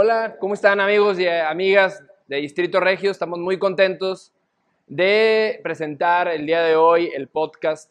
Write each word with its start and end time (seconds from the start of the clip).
Hola, 0.00 0.36
¿cómo 0.38 0.54
están 0.54 0.78
amigos 0.78 1.18
y 1.18 1.24
eh, 1.24 1.40
amigas 1.40 2.04
de 2.28 2.36
Distrito 2.36 2.78
Regio? 2.78 3.10
Estamos 3.10 3.40
muy 3.40 3.58
contentos 3.58 4.32
de 4.86 5.58
presentar 5.64 6.28
el 6.28 6.46
día 6.46 6.62
de 6.62 6.76
hoy 6.76 7.10
el 7.12 7.26
podcast 7.26 7.90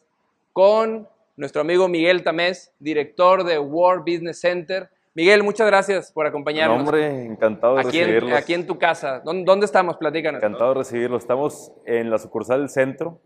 con 0.53 1.05
nuestro 1.35 1.59
amigo 1.59 1.89
Miguel 1.89 2.23
Tamés, 2.23 2.73
director 2.79 3.43
de 3.43 3.59
World 3.59 4.03
Business 4.03 4.39
Center. 4.39 4.89
Miguel, 5.15 5.43
muchas 5.43 5.67
gracias 5.67 6.09
por 6.13 6.25
acompañarnos. 6.25 6.79
hombre, 6.79 7.25
encantado 7.25 7.75
de 7.75 7.81
aquí 7.81 7.99
recibirlos. 7.99 8.31
En, 8.31 8.37
aquí 8.37 8.53
en 8.53 8.65
tu 8.65 8.79
casa. 8.79 9.19
¿Dónde, 9.19 9.65
estamos? 9.65 9.97
Platícanos. 9.97 10.41
Encantado 10.41 10.69
de 10.69 10.77
recibirlos. 10.77 11.23
Estamos 11.23 11.73
en 11.85 12.09
la 12.09 12.19
sucursal 12.19 12.61
del 12.61 12.69
centro, 12.69 13.19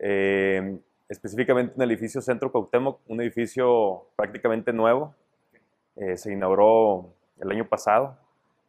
eh, 0.00 0.76
específicamente 1.08 1.72
en 1.74 1.80
el 1.80 1.92
edificio 1.92 2.20
Centro 2.20 2.52
Cuauhtémoc, 2.52 3.00
un 3.06 3.22
edificio 3.22 4.08
prácticamente 4.16 4.70
nuevo. 4.74 5.14
Eh, 5.96 6.18
se 6.18 6.30
inauguró 6.30 7.15
el 7.40 7.50
año 7.50 7.68
pasado. 7.68 8.16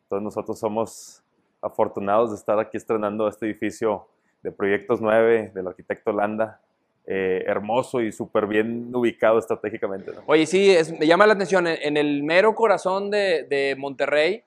Entonces 0.04 0.24
nosotros 0.24 0.60
somos 0.60 1.24
afortunados 1.62 2.32
de 2.32 2.38
estar 2.38 2.60
aquí 2.60 2.78
estrenando 2.78 3.28
este 3.28 3.46
edificio 3.46 4.08
de 4.44 4.52
Proyectos 4.52 5.02
9 5.02 5.52
del 5.54 5.68
arquitecto 5.68 6.12
Landa. 6.12 6.62
Eh, 7.10 7.46
hermoso 7.48 8.02
y 8.02 8.12
súper 8.12 8.48
bien 8.48 8.94
ubicado 8.94 9.40
estratégicamente. 9.40 10.12
Oye, 10.26 10.46
sí, 10.46 10.76
me 11.00 11.08
llama 11.08 11.26
la 11.26 11.36
atención, 11.36 11.66
en, 11.66 11.96
el 11.96 12.22
mero 12.22 12.54
corazón 12.54 13.10
de, 13.10 13.44
de, 13.44 13.78
Monterrey, 13.78 14.44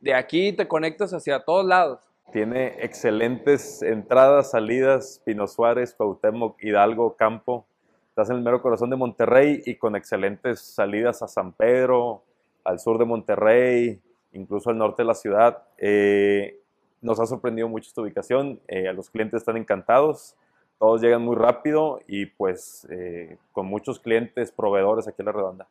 de 0.00 0.14
aquí 0.14 0.52
te 0.52 0.68
conectas 0.68 1.12
hacia 1.12 1.40
todos 1.40 1.66
lados. 1.66 1.98
Tiene 2.32 2.76
excelentes 2.84 3.82
entradas, 3.82 4.52
salidas, 4.52 5.22
Pino 5.24 5.48
Suárez, 5.48 5.92
Cuauhtémoc, 5.94 6.62
Hidalgo, 6.62 7.16
Campo. 7.16 7.66
Estás 8.10 8.30
en 8.30 8.36
el 8.36 8.42
mero 8.42 8.62
corazón 8.62 8.90
de 8.90 8.96
Monterrey 8.96 9.64
y 9.66 9.74
con 9.74 9.96
excelentes 9.96 10.60
salidas 10.60 11.20
a 11.20 11.26
San 11.26 11.52
Pedro, 11.52 12.22
al 12.64 12.80
sur 12.80 12.98
de 12.98 13.04
Monterrey, 13.04 14.00
incluso 14.34 14.70
al 14.70 14.78
norte 14.78 15.02
de 15.02 15.06
la 15.06 15.14
ciudad. 15.14 15.62
Eh, 15.78 16.58
nos 17.00 17.20
ha 17.20 17.26
sorprendido 17.26 17.68
mucho 17.68 17.88
esta 17.88 18.00
ubicación, 18.00 18.60
eh, 18.66 18.92
los 18.94 19.10
clientes 19.10 19.38
están 19.38 19.56
encantados, 19.56 20.34
todos 20.78 21.02
llegan 21.02 21.22
muy 21.22 21.36
rápido 21.36 22.00
y 22.08 22.26
pues 22.26 22.86
eh, 22.90 23.36
con 23.52 23.66
muchos 23.66 24.00
clientes, 24.00 24.50
proveedores 24.50 25.06
aquí 25.06 25.16
en 25.20 25.26
la 25.26 25.32
redonda. 25.32 25.68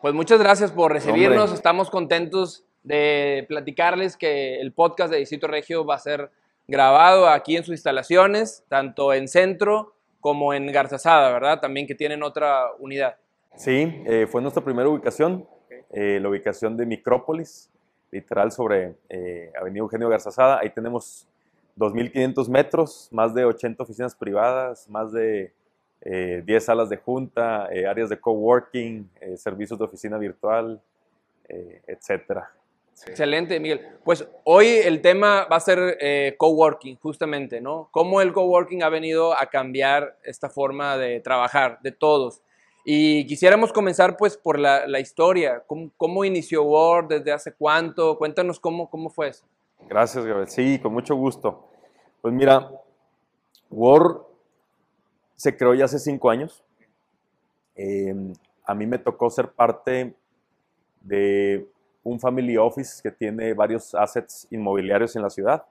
Pues 0.00 0.14
muchas 0.14 0.40
gracias 0.40 0.72
por 0.72 0.92
recibirnos, 0.92 1.52
estamos 1.52 1.90
contentos 1.90 2.64
de 2.84 3.44
platicarles 3.48 4.16
que 4.16 4.60
el 4.60 4.72
podcast 4.72 5.12
de 5.12 5.18
Distrito 5.18 5.46
Regio 5.46 5.84
va 5.84 5.96
a 5.96 5.98
ser 5.98 6.30
grabado 6.66 7.28
aquí 7.28 7.56
en 7.56 7.64
sus 7.64 7.72
instalaciones, 7.72 8.64
tanto 8.68 9.12
en 9.12 9.28
Centro 9.28 9.94
como 10.20 10.54
en 10.54 10.66
Garzazada, 10.66 11.32
¿verdad? 11.32 11.60
También 11.60 11.86
que 11.86 11.94
tienen 11.96 12.22
otra 12.22 12.66
unidad. 12.78 13.16
Sí, 13.56 14.04
fue 14.30 14.40
nuestra 14.40 14.64
primera 14.64 14.88
ubicación. 14.88 15.46
Eh, 15.92 16.18
la 16.20 16.30
ubicación 16.30 16.74
de 16.76 16.86
Micrópolis, 16.86 17.68
literal 18.10 18.50
sobre 18.50 18.94
eh, 19.10 19.52
Avenida 19.60 19.80
Eugenio 19.80 20.08
Garzazada. 20.08 20.60
Ahí 20.60 20.70
tenemos 20.70 21.28
2.500 21.76 22.48
metros, 22.48 23.08
más 23.12 23.34
de 23.34 23.44
80 23.44 23.82
oficinas 23.82 24.14
privadas, 24.14 24.88
más 24.88 25.12
de 25.12 25.52
10 26.00 26.48
eh, 26.48 26.60
salas 26.60 26.88
de 26.88 26.96
junta, 26.96 27.66
áreas 27.88 28.08
de 28.08 28.18
coworking, 28.18 29.08
servicios 29.36 29.78
de 29.78 29.84
oficina 29.84 30.18
virtual, 30.18 30.80
etcétera. 31.86 32.50
Excelente, 33.06 33.60
Miguel. 33.60 33.86
Pues 34.02 34.26
hoy 34.44 34.66
el 34.66 35.00
tema 35.00 35.44
va 35.44 35.56
a 35.56 35.60
ser 35.60 36.34
coworking, 36.38 36.96
justamente, 36.96 37.60
¿no? 37.60 37.88
Cómo 37.92 38.20
el 38.20 38.32
coworking 38.32 38.82
ha 38.82 38.88
venido 38.88 39.38
a 39.38 39.46
cambiar 39.46 40.16
esta 40.24 40.48
forma 40.48 40.96
de 40.96 41.20
trabajar 41.20 41.78
de 41.82 41.92
todos. 41.92 42.42
Y 42.84 43.26
quisiéramos 43.26 43.72
comenzar 43.72 44.16
pues 44.16 44.36
por 44.36 44.58
la, 44.58 44.86
la 44.86 44.98
historia, 44.98 45.62
¿Cómo, 45.66 45.90
¿Cómo, 45.96 46.24
inició 46.24 46.64
Word, 46.64 47.08
desde 47.08 47.32
hace 47.32 47.54
cuánto, 47.54 48.18
cuéntanos 48.18 48.58
cómo, 48.58 48.90
cómo 48.90 49.08
fue 49.08 49.28
eso. 49.28 49.46
Gracias, 49.88 50.24
Gabriel. 50.24 50.48
Sí, 50.48 50.78
con 50.80 50.92
mucho 50.92 51.14
gusto. 51.14 51.68
Pues 52.20 52.34
mira, 52.34 52.70
Word 53.70 54.22
se 55.36 55.56
creó 55.56 55.74
ya 55.74 55.84
hace 55.84 55.98
cinco 55.98 56.30
años. 56.30 56.62
Em, 57.74 58.32
a 58.64 58.74
mí 58.74 58.86
me 58.86 58.98
tocó 58.98 59.30
ser 59.30 59.50
parte 59.50 60.14
de 61.00 61.66
un 62.04 62.18
family 62.18 62.56
office 62.56 63.00
que 63.02 63.10
tiene 63.10 63.54
varios 63.54 63.94
assets 63.94 64.46
inmobiliarios 64.50 65.14
en 65.16 65.22
la 65.22 65.30
ciudad. 65.30 65.64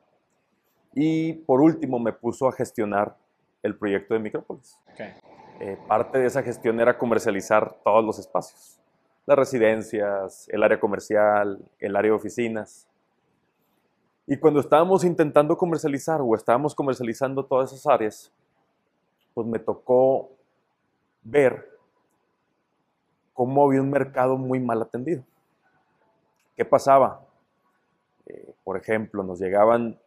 Y 0.93 1.33
por 1.33 1.61
último 1.61 1.99
me 1.99 2.11
puso 2.13 2.47
a 2.47 2.51
gestionar 2.51 3.15
el 3.63 3.77
proyecto 3.77 4.13
de 4.13 4.19
Micrópolis. 4.19 4.77
Okay. 4.93 5.13
Eh, 5.63 5.77
parte 5.87 6.17
de 6.17 6.25
esa 6.25 6.41
gestión 6.41 6.79
era 6.79 6.97
comercializar 6.97 7.75
todos 7.83 8.03
los 8.03 8.17
espacios, 8.17 8.79
las 9.27 9.37
residencias, 9.37 10.49
el 10.49 10.63
área 10.63 10.79
comercial, 10.79 11.59
el 11.77 11.95
área 11.95 12.09
de 12.09 12.15
oficinas. 12.15 12.87
Y 14.25 14.37
cuando 14.37 14.59
estábamos 14.59 15.03
intentando 15.03 15.55
comercializar 15.55 16.19
o 16.19 16.33
estábamos 16.33 16.73
comercializando 16.73 17.45
todas 17.45 17.71
esas 17.71 17.85
áreas, 17.85 18.31
pues 19.35 19.45
me 19.45 19.59
tocó 19.59 20.31
ver 21.21 21.69
cómo 23.31 23.63
había 23.63 23.83
un 23.83 23.91
mercado 23.91 24.37
muy 24.37 24.59
mal 24.59 24.81
atendido. 24.81 25.23
¿Qué 26.55 26.65
pasaba? 26.65 27.23
Eh, 28.25 28.51
por 28.63 28.77
ejemplo, 28.77 29.21
nos 29.21 29.39
llegaban 29.39 29.99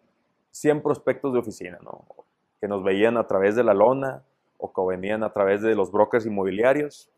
100 0.50 0.82
prospectos 0.82 1.32
de 1.32 1.38
oficina, 1.38 1.78
¿no? 1.81 2.04
que 2.60 2.66
nos 2.66 2.82
veían 2.82 3.16
a 3.19 3.28
través 3.28 3.54
de 3.54 3.62
la 3.62 3.72
lona, 3.72 4.25
o 4.59 4.72
que 4.72 4.82
venían 4.87 5.22
a 5.22 5.32
través 5.32 5.62
de 5.62 5.75
los 5.75 5.91
brokers 5.91 6.26
inmobiliarios 6.26 7.10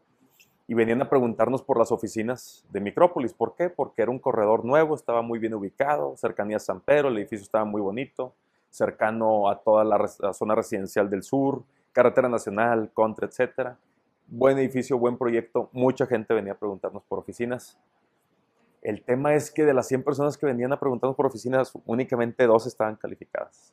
y 0.68 0.74
venían 0.74 1.00
a 1.00 1.08
preguntarnos 1.08 1.62
por 1.62 1.78
las 1.78 1.92
oficinas 1.92 2.64
de 2.70 2.80
Micrópolis. 2.80 3.32
¿Por 3.32 3.54
qué? 3.54 3.70
Porque 3.70 4.02
era 4.02 4.10
un 4.10 4.18
corredor 4.18 4.64
nuevo, 4.64 4.94
estaba 4.94 5.22
muy 5.22 5.38
bien 5.38 5.54
ubicado, 5.54 6.16
cercanía 6.16 6.56
a 6.56 6.60
San 6.60 6.80
Pedro, 6.80 7.08
el 7.08 7.18
edificio 7.18 7.44
estaba 7.44 7.64
muy 7.64 7.80
bonito, 7.80 8.34
cercano 8.70 9.48
a 9.48 9.60
toda 9.60 9.84
la, 9.84 10.08
zona 10.32 10.54
residencial 10.54 11.08
del 11.08 11.22
sur, 11.22 11.62
carretera 11.92 12.28
nacional, 12.28 12.90
contra, 12.92 13.26
etcétera. 13.26 13.78
Buen 14.26 14.58
edificio, 14.58 14.98
buen 14.98 15.16
proyecto, 15.16 15.70
mucha 15.72 16.04
gente 16.06 16.34
venía 16.34 16.52
a 16.52 16.58
preguntarnos 16.58 17.04
por 17.04 17.20
oficinas. 17.20 17.78
El 18.82 19.02
tema 19.02 19.34
es 19.34 19.52
que 19.52 19.64
de 19.64 19.72
las 19.72 19.86
100 19.86 20.02
personas 20.02 20.36
que 20.36 20.46
venían 20.46 20.72
a 20.72 20.80
preguntarnos 20.80 21.16
por 21.16 21.26
oficinas, 21.26 21.72
únicamente 21.86 22.44
dos 22.46 22.66
estaban 22.66 22.96
calificadas. 22.96 23.72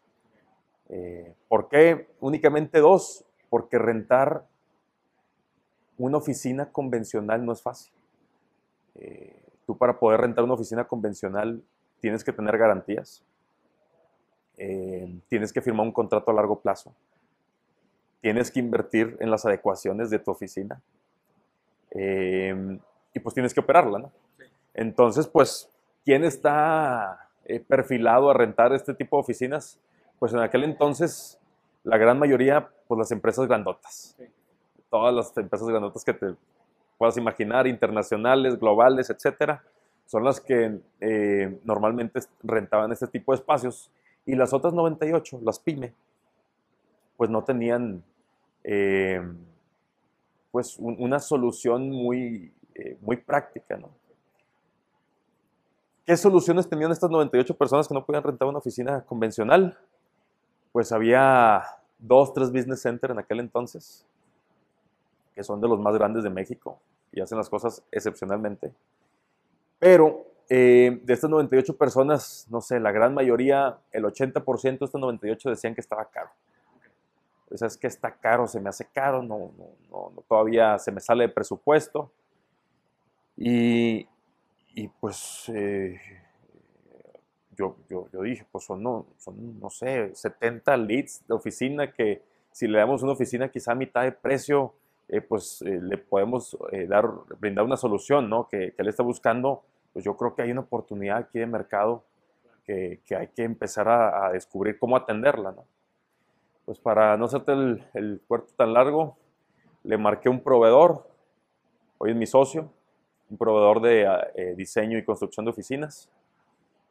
Eh, 0.90 1.34
¿Por 1.48 1.70
qué 1.70 2.08
únicamente 2.20 2.80
dos? 2.80 3.26
Porque 3.54 3.78
rentar 3.78 4.48
una 6.00 6.18
oficina 6.18 6.72
convencional 6.72 7.46
no 7.46 7.52
es 7.54 7.62
fácil. 7.62 7.94
Eh, 8.96 9.44
tú 9.68 9.78
para 9.78 10.00
poder 10.00 10.22
rentar 10.22 10.44
una 10.44 10.56
oficina 10.56 10.86
convencional 10.86 11.62
tienes 12.00 12.24
que 12.24 12.34
tener 12.34 12.58
garantías, 12.58 13.24
eh, 14.58 15.20
tienes 15.28 15.54
que 15.54 15.62
firmar 15.62 15.86
un 15.86 15.92
contrato 15.92 16.32
a 16.32 16.34
largo 16.34 16.62
plazo, 16.62 16.96
tienes 18.22 18.50
que 18.50 18.60
invertir 18.60 19.18
en 19.20 19.30
las 19.30 19.46
adecuaciones 19.46 20.10
de 20.10 20.18
tu 20.18 20.32
oficina 20.32 20.82
eh, 21.92 22.80
y 23.14 23.20
pues 23.20 23.36
tienes 23.36 23.54
que 23.54 23.60
operarla, 23.60 24.00
¿no? 24.00 24.12
Entonces, 24.74 25.28
pues, 25.28 25.70
¿quién 26.04 26.24
está 26.24 27.30
perfilado 27.68 28.32
a 28.32 28.34
rentar 28.34 28.74
este 28.74 28.96
tipo 28.96 29.18
de 29.18 29.22
oficinas? 29.22 29.80
Pues 30.18 30.34
en 30.34 30.40
aquel 30.40 30.64
entonces 30.64 31.40
la 31.84 31.98
gran 31.98 32.18
mayoría, 32.18 32.70
pues 32.96 33.10
las 33.10 33.12
empresas 33.12 33.48
grandotas. 33.48 34.16
Todas 34.90 35.14
las 35.14 35.36
empresas 35.38 35.68
grandotas 35.68 36.04
que 36.04 36.14
te 36.14 36.36
puedas 36.98 37.18
imaginar, 37.18 37.66
internacionales, 37.66 38.60
globales, 38.60 39.10
etcétera, 39.10 39.64
son 40.06 40.24
las 40.24 40.40
que 40.40 40.80
eh, 41.00 41.60
normalmente 41.64 42.20
rentaban 42.44 42.92
este 42.92 43.08
tipo 43.08 43.32
de 43.32 43.38
espacios. 43.38 43.90
Y 44.26 44.36
las 44.36 44.54
otras 44.54 44.74
98, 44.74 45.40
las 45.44 45.60
pyme, 45.60 45.94
pues 47.18 47.30
no 47.30 47.44
tenían 47.44 48.04
eh, 48.64 49.22
pues 50.52 50.78
una 50.78 51.20
solución 51.20 51.90
muy, 51.90 52.54
eh, 52.76 52.98
muy 53.02 53.18
práctica, 53.18 53.76
¿no? 53.76 53.90
¿Qué 56.06 56.16
soluciones 56.16 56.70
tenían 56.70 56.92
estas 56.92 57.10
98 57.10 57.56
personas 57.56 57.88
que 57.88 57.94
no 57.94 58.06
podían 58.06 58.24
rentar 58.24 58.48
una 58.48 58.60
oficina 58.60 59.02
convencional? 59.02 59.78
pues 60.74 60.92
había 60.92 61.64
dos, 62.04 62.34
tres 62.34 62.52
business 62.52 62.82
centers 62.82 63.12
en 63.12 63.20
aquel 63.20 63.40
entonces, 63.40 64.06
que 65.34 65.44
son 65.44 65.62
de 65.62 65.68
los 65.68 65.80
más 65.80 65.96
grandes 65.96 66.24
de 66.24 66.30
México 66.30 66.78
y 67.12 67.22
hacen 67.22 67.38
las 67.38 67.50
cosas 67.50 67.82
excepcionalmente. 67.92 68.74
Pero 69.80 70.26
eh, 70.50 71.00
de 71.04 71.14
estas 71.14 71.30
98 71.30 71.78
personas, 71.78 72.46
no 72.50 72.62
sé, 72.62 72.80
la 72.80 72.92
gran 72.92 73.14
mayoría, 73.14 73.78
el 73.92 74.04
80% 74.04 74.80
de 74.80 74.86
estas 74.86 75.02
98 75.02 75.50
decían 75.50 75.74
que 75.74 75.82
estaba 75.82 76.06
caro. 76.06 76.30
O 77.50 77.58
sea, 77.58 77.68
es 77.68 77.78
que 77.78 77.88
está 77.88 78.12
caro, 78.12 78.48
se 78.48 78.60
me 78.60 78.70
hace 78.70 78.86
caro, 78.86 79.22
no, 79.22 79.52
no, 79.58 80.12
no, 80.16 80.24
todavía 80.28 80.78
se 80.80 80.92
me 80.92 81.00
sale 81.00 81.28
de 81.28 81.34
presupuesto. 81.34 82.12
Y, 83.38 84.08
y 84.74 84.88
pues 85.00 85.50
eh, 85.50 86.00
yo, 87.56 87.76
yo, 87.90 88.08
yo 88.12 88.22
dije, 88.22 88.46
pues 88.52 88.66
son 88.66 88.84
no, 88.84 89.06
son, 89.18 89.60
no 89.60 89.70
sé, 89.70 90.14
70 90.14 90.78
leads 90.78 91.26
de 91.28 91.34
oficina 91.34 91.92
que 91.92 92.22
si 92.52 92.68
le 92.68 92.78
damos 92.78 93.04
una 93.04 93.14
oficina 93.14 93.50
quizá 93.50 93.72
a 93.72 93.76
mitad 93.76 94.04
de 94.04 94.12
precio, 94.12 94.74
eh, 95.08 95.22
pues 95.22 95.62
eh, 95.64 95.80
le 95.82 95.98
podemos 95.98 96.58
eh, 96.72 96.86
dar, 96.88 97.10
brindar 97.40 97.66
una 97.66 97.78
solución, 97.78 98.30
¿no? 98.30 98.48
Que, 98.48 98.74
que, 98.74 98.82
él 98.82 98.88
está 98.88 99.04
buscando 99.04 99.64
pues 99.92 100.04
yo 100.04 100.18
creo 100.18 100.36
que 100.36 100.42
hay 100.42 100.52
una 100.52 100.62
oportunidad 100.62 101.18
aquí 101.18 101.40
de 101.40 101.46
mercado 101.46 102.04
que, 102.66 103.02
que 103.06 103.16
hay 103.16 103.28
que 103.28 103.44
empezar 103.44 103.88
a, 103.88 104.26
a, 104.26 104.32
descubrir 104.32 104.80
cómo 104.80 104.96
atenderla, 104.96 105.52
¿no? 105.52 105.66
Pues 106.66 106.80
para 106.80 107.16
no 107.18 107.26
hacerte 107.26 107.52
el, 107.52 107.86
el 107.94 108.20
puerto 108.20 108.54
tan 108.56 108.74
largo, 108.74 109.18
le 109.84 109.98
marqué 109.98 110.30
un 110.30 110.42
proveedor, 110.42 111.08
hoy 112.00 112.12
es 112.12 112.16
mi 112.16 112.26
socio, 112.26 112.72
un 113.30 113.38
proveedor 113.38 113.82
de 113.82 114.08
eh, 114.36 114.54
diseño 114.56 114.98
y 114.98 115.04
construcción 115.04 115.46
de 115.46 115.52
oficinas. 115.52 116.10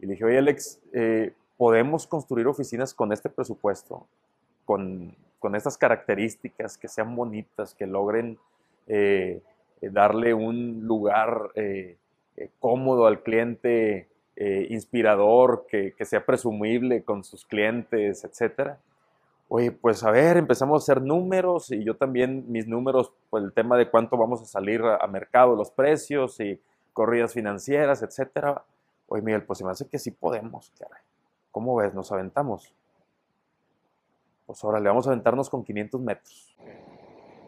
Y 0.03 0.07
le 0.07 0.13
dije, 0.13 0.25
oye 0.25 0.39
Alex, 0.39 0.81
eh, 0.93 1.33
podemos 1.57 2.09
construir 2.09 2.49
oficinas 2.49 2.93
con 2.93 3.13
este 3.13 3.31
presupuesto, 3.31 4.09
con, 4.65 5.15
con, 5.39 5.55
estas 5.55 5.79
características, 5.79 6.77
que 6.77 6.89
sean 6.89 7.15
bonitas, 7.15 7.73
que 7.73 7.87
logren 7.87 8.37
eh, 8.89 9.41
darle 9.81 10.35
un 10.35 10.81
lugar 10.83 11.53
eh, 11.55 11.97
cómodo 12.59 13.07
al 13.07 13.23
cliente, 13.23 14.09
eh, 14.35 14.67
inspirador, 14.71 15.67
que, 15.69 15.93
que, 15.93 16.05
sea 16.05 16.27
presumible 16.27 17.05
con 17.05 17.23
sus 17.23 17.45
clientes, 17.45 18.25
etcétera. 18.25 18.81
Oye, 19.49 19.71
pues 19.71 20.03
a 20.03 20.11
ver, 20.11 20.39
empezamos 20.39 20.83
a 20.83 20.83
hacer 20.83 21.01
números 21.01 21.71
y 21.71 21.85
yo 21.85 21.95
también 21.95 22.51
mis 22.51 22.67
números, 22.67 23.13
pues 23.31 23.45
el 23.45 23.53
tema 23.53 23.77
de 23.77 23.89
cuánto 23.89 24.17
vamos 24.17 24.43
a 24.43 24.47
salir 24.47 24.83
a, 24.83 24.97
a 24.97 25.07
mercado, 25.07 25.55
los 25.55 25.71
precios 25.71 26.41
y 26.41 26.59
corridas 26.93 27.35
financieras, 27.35 28.03
etcétera. 28.03 28.65
Oye, 29.13 29.21
Miguel, 29.21 29.45
pues 29.45 29.59
se 29.59 29.65
me 29.67 29.71
hace 29.71 29.87
que 29.87 29.99
sí 29.99 30.11
podemos, 30.11 30.73
caray. 30.79 31.03
¿Cómo 31.51 31.77
ves? 31.77 31.93
¿Nos 31.93 32.11
aventamos? 32.13 32.75
Pues 34.47 34.65
ahora 34.65 34.81
le 34.81 34.89
vamos 34.89 35.07
a 35.07 35.11
aventarnos 35.11 35.51
con 35.51 35.63
500 35.63 36.01
metros. 36.01 36.57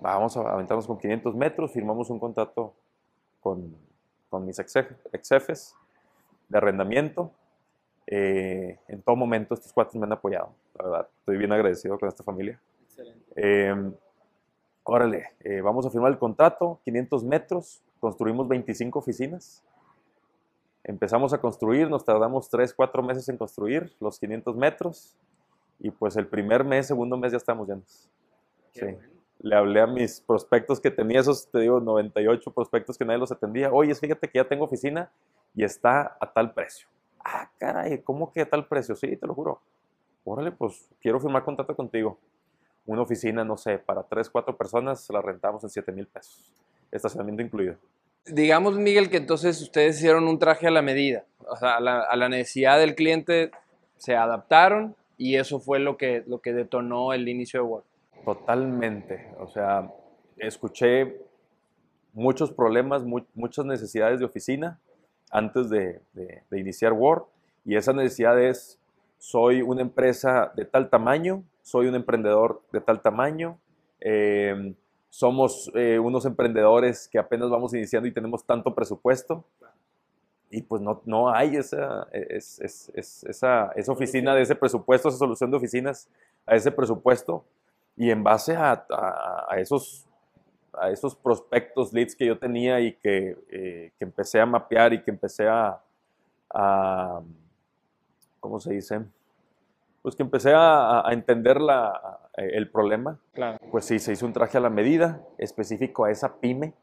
Vamos 0.03 0.37
a 0.37 0.41
aventarnos 0.41 0.87
con 0.87 0.99
500 0.99 1.35
metros, 1.35 1.73
firmamos 1.73 2.11
un 2.11 2.19
contrato 2.19 2.75
con, 3.41 3.75
con 4.29 4.45
mis 4.45 4.59
ex, 4.59 4.77
ex 5.11 5.27
jefes 5.27 5.75
de 6.51 6.59
arrendamiento. 6.59 7.31
Eh, 8.09 8.79
en 8.87 9.01
todo 9.01 9.17
momento 9.17 9.55
estos 9.55 9.73
cuatro 9.73 9.99
me 9.99 10.05
han 10.05 10.13
apoyado, 10.13 10.51
la 10.75 10.85
verdad. 10.85 11.09
Estoy 11.21 11.39
bien 11.39 11.53
agradecido 11.53 11.99
con 11.99 12.11
esta 12.11 12.23
familia. 12.23 12.61
Excelente. 12.83 13.33
Eh, 13.37 13.93
órale, 14.83 15.31
eh, 15.41 15.63
vamos 15.63 15.87
a 15.87 15.91
firmar 15.91 16.13
el 16.13 16.19
contrato, 16.19 16.79
500 16.85 17.25
metros, 17.25 17.83
construimos 18.01 18.47
25 18.49 18.99
oficinas. 18.99 19.65
Empezamos 20.85 21.33
a 21.33 21.41
construir, 21.41 21.89
nos 21.89 22.05
tardamos 22.05 22.49
3, 22.51 22.75
4 22.75 23.03
meses 23.03 23.29
en 23.29 23.39
construir 23.39 23.95
los 24.01 24.19
500 24.19 24.55
metros 24.55 25.17
y 25.79 25.91
pues 25.91 26.17
el 26.17 26.27
primer 26.27 26.63
mes, 26.63 26.87
segundo 26.87 27.17
mes 27.17 27.33
ya 27.33 27.39
estamos 27.39 27.69
llenos. 27.69 28.11
Sí. 28.73 28.83
Bueno. 28.83 28.99
Le 29.41 29.57
hablé 29.57 29.81
a 29.81 29.87
mis 29.87 30.21
prospectos 30.21 30.81
que 30.81 30.91
tenía, 30.91 31.21
esos, 31.21 31.51
te 31.51 31.59
digo, 31.59 31.81
98 31.81 32.51
prospectos 32.53 32.97
que 32.97 33.05
nadie 33.05 33.19
los 33.19 33.33
atendía. 33.33 33.71
Oye, 33.73 33.95
fíjate 33.95 34.29
que 34.29 34.39
ya 34.39 34.49
tengo 34.49 34.65
oficina 34.65 35.11
y 35.55 35.65
está 35.65 36.17
a 36.19 36.33
tal 36.33 36.55
precio. 36.55 36.89
Ah, 37.23 37.51
caray, 37.59 38.01
¿cómo 38.03 38.33
que 38.33 38.43
a 38.43 38.49
tal 38.49 38.67
precio? 38.67 38.95
Sí, 38.95 39.17
te 39.17 39.27
lo 39.27 39.35
juro. 39.35 39.61
Órale, 40.25 40.53
pues 40.53 40.89
quiero 41.01 41.21
firmar 41.21 41.45
contrato 41.45 41.77
contigo. 41.77 42.19
Una 42.87 43.03
oficina, 43.03 43.45
no 43.45 43.57
sé, 43.57 43.79
para 43.79 44.03
3, 44.03 44.31
4 44.31 44.57
personas 44.57 45.09
la 45.11 45.21
rentamos 45.21 45.63
en 45.65 45.71
7 45.71 45.93
mil 45.93 46.07
pesos. 46.07 46.51
Estacionamiento 46.91 47.43
incluido. 47.43 47.77
Digamos, 48.27 48.79
Miguel, 48.79 49.11
que 49.11 49.19
entonces 49.19 49.61
ustedes 49.61 49.97
hicieron 49.97 50.27
un 50.29 50.39
traje 50.39 50.67
a 50.67 50.71
la 50.71 50.83
medida, 50.83 51.25
o 51.47 51.57
sea, 51.57 51.77
a 51.77 51.81
la, 51.81 52.01
a 52.01 52.17
la, 52.17 52.29
necesidad 52.29 52.79
del 52.79 52.95
cliente 52.95 53.51
se 53.97 54.17
adaptaron 54.17 54.97
y 55.19 55.37
eso 55.37 55.61
fue 55.61 55.79
lo 55.79 55.97
que, 55.97 56.25
lo 56.27 56.41
que 56.41 56.53
detonó 56.53 57.13
el 57.13 57.29
inicio 57.29 57.61
de 57.61 57.67
Word. 57.67 57.85
Totalmente, 58.25 59.31
o 59.39 59.47
sea, 59.47 59.91
escuché 60.39 61.21
muchos 62.15 62.51
problemas, 62.51 63.05
mu 63.05 63.21
muchas 63.35 63.67
necesidades 63.67 64.21
de 64.21 64.25
oficina 64.25 64.81
antes 65.31 65.69
de, 65.69 66.01
de, 66.15 66.43
de 66.51 66.61
iniciar 66.61 66.95
Word 66.95 67.25
y 67.65 67.77
esa 67.77 67.93
necesidad 67.93 68.41
es, 68.41 68.79
soy 69.19 69.63
una 69.63 69.83
empresa 69.83 70.53
de 70.55 70.65
tal 70.65 70.91
tamaño, 70.91 71.45
soy 71.63 71.89
un 71.89 71.95
emprendedor 71.95 72.63
de 72.73 72.81
tal 72.81 73.01
tamaño, 73.01 73.59
eh, 74.01 74.75
somos 75.15 75.71
eh, 75.77 76.01
unos 76.01 76.25
emprendedores 76.27 77.07
que 77.07 77.21
apenas 77.21 77.49
vamos 77.49 77.73
iniciando 77.73 78.09
y 78.09 78.13
tenemos 78.13 78.45
tanto 78.45 78.75
presupuesto. 78.75 79.45
Y 80.51 80.63
pues 80.63 80.83
no, 80.83 81.03
no 81.05 81.33
hay 81.33 81.55
esa, 81.55 82.09
es, 82.11 82.59
es, 82.59 82.91
es, 82.97 83.23
esa, 83.23 83.71
esa 83.77 83.93
oficina 83.93 84.35
de 84.35 84.43
ese 84.43 84.57
presupuesto, 84.57 85.09
esa 85.09 85.19
solución 85.19 85.53
de 85.53 85.57
oficinas 85.57 86.09
a 86.45 86.57
ese 86.57 86.73
presupuesto. 86.73 87.45
Y 87.97 88.11
en 88.11 88.25
base 88.25 88.57
a, 88.57 88.85
a, 88.91 89.47
a 89.51 89.61
esos, 89.61 90.05
a 90.73 90.91
esos 90.91 91.15
prospectos, 91.15 91.93
leads 91.93 92.17
que 92.17 92.27
yo 92.27 92.37
tenía 92.37 92.81
y 92.81 92.95
que, 92.95 93.37
eh, 93.51 93.93
que 93.97 94.05
empecé 94.05 94.41
a 94.41 94.47
mapear 94.47 94.95
y 94.95 95.03
que 95.05 95.13
empecé 95.13 95.47
a, 95.47 95.81
a 96.53 97.21
¿cómo 98.41 98.59
se 98.59 98.73
dice? 98.73 99.01
Pues 100.05 100.17
que 100.17 100.23
empecé 100.23 100.53
a, 100.53 101.01
a 101.09 101.13
entender 101.15 101.63
la, 101.63 102.21
el 102.37 102.71
problema. 102.71 103.19
Claro. 103.33 103.57
Pues 103.71 103.87
sí, 103.87 103.99
se 103.99 104.13
hizo 104.13 104.27
un 104.27 104.35
traje 104.35 104.59
a 104.59 104.61
la 104.61 104.69
medida, 104.69 105.23
específico 105.39 106.05
a 106.05 106.11
esa 106.11 106.41
pyme, 106.41 106.75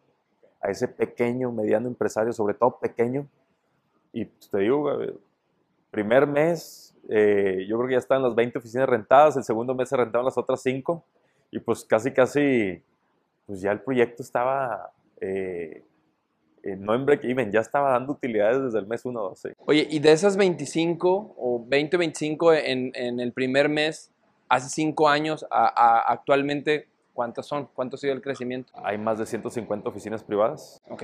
a 0.60 0.72
ese 0.72 0.88
pequeño, 0.88 1.52
mediano 1.52 1.88
empresario, 1.88 2.34
sobre 2.34 2.56
todo 2.56 2.80
pequeño. 2.80 3.28
Y 4.12 4.26
pues, 4.26 4.50
te 4.50 4.58
digo, 4.58 4.90
primer 5.92 6.26
mes, 6.26 6.98
eh, 7.10 7.64
yo 7.70 7.78
creo 7.78 7.90
que 7.90 7.94
ya 7.94 8.00
estaban 8.00 8.24
las 8.24 8.34
20 8.34 8.58
oficinas 8.58 8.90
rentadas, 8.90 9.38
el 9.38 9.44
segundo 9.44 9.76
mes 9.76 9.90
se 9.90 9.98
rentaban 9.98 10.26
las 10.26 10.38
otras 10.38 10.64
5, 10.64 11.04
y 11.52 11.60
pues 11.60 11.86
casi, 11.86 12.12
casi, 12.12 12.82
pues 13.46 13.62
ya 13.62 13.72
el 13.72 13.82
proyecto 13.82 14.24
estaba, 14.24 14.92
eh, 15.20 15.84
no 16.78 16.96
en 16.96 17.06
break-even, 17.06 17.52
ya 17.52 17.60
estaba 17.60 17.92
dando 17.92 18.14
utilidades 18.14 18.62
desde 18.62 18.80
el 18.80 18.88
mes 18.88 19.06
1 19.06 19.20
2. 19.20 19.40
Sí. 19.40 19.50
Oye, 19.66 19.88
y 19.90 20.00
de 20.00 20.12
esas 20.12 20.38
25 20.38 21.36
o 21.38 21.64
20 21.68 21.98
25 21.98 22.54
en, 22.54 22.92
en 22.96 23.20
el 23.20 23.34
primer 23.34 23.70
mes, 23.70 24.12
hace 24.50 24.70
cinco 24.70 25.10
años 25.10 25.46
a, 25.50 25.66
a, 25.68 26.12
actualmente, 26.12 26.88
¿cuántas 27.14 27.46
son? 27.46 27.70
¿Cuánto 27.74 27.96
ha 27.96 28.00
sido 28.00 28.14
el 28.14 28.22
crecimiento? 28.22 28.72
Hay 28.84 28.98
más 28.98 29.18
de 29.18 29.26
150 29.26 29.90
oficinas 29.90 30.24
privadas. 30.24 30.82
Ok. 30.90 31.04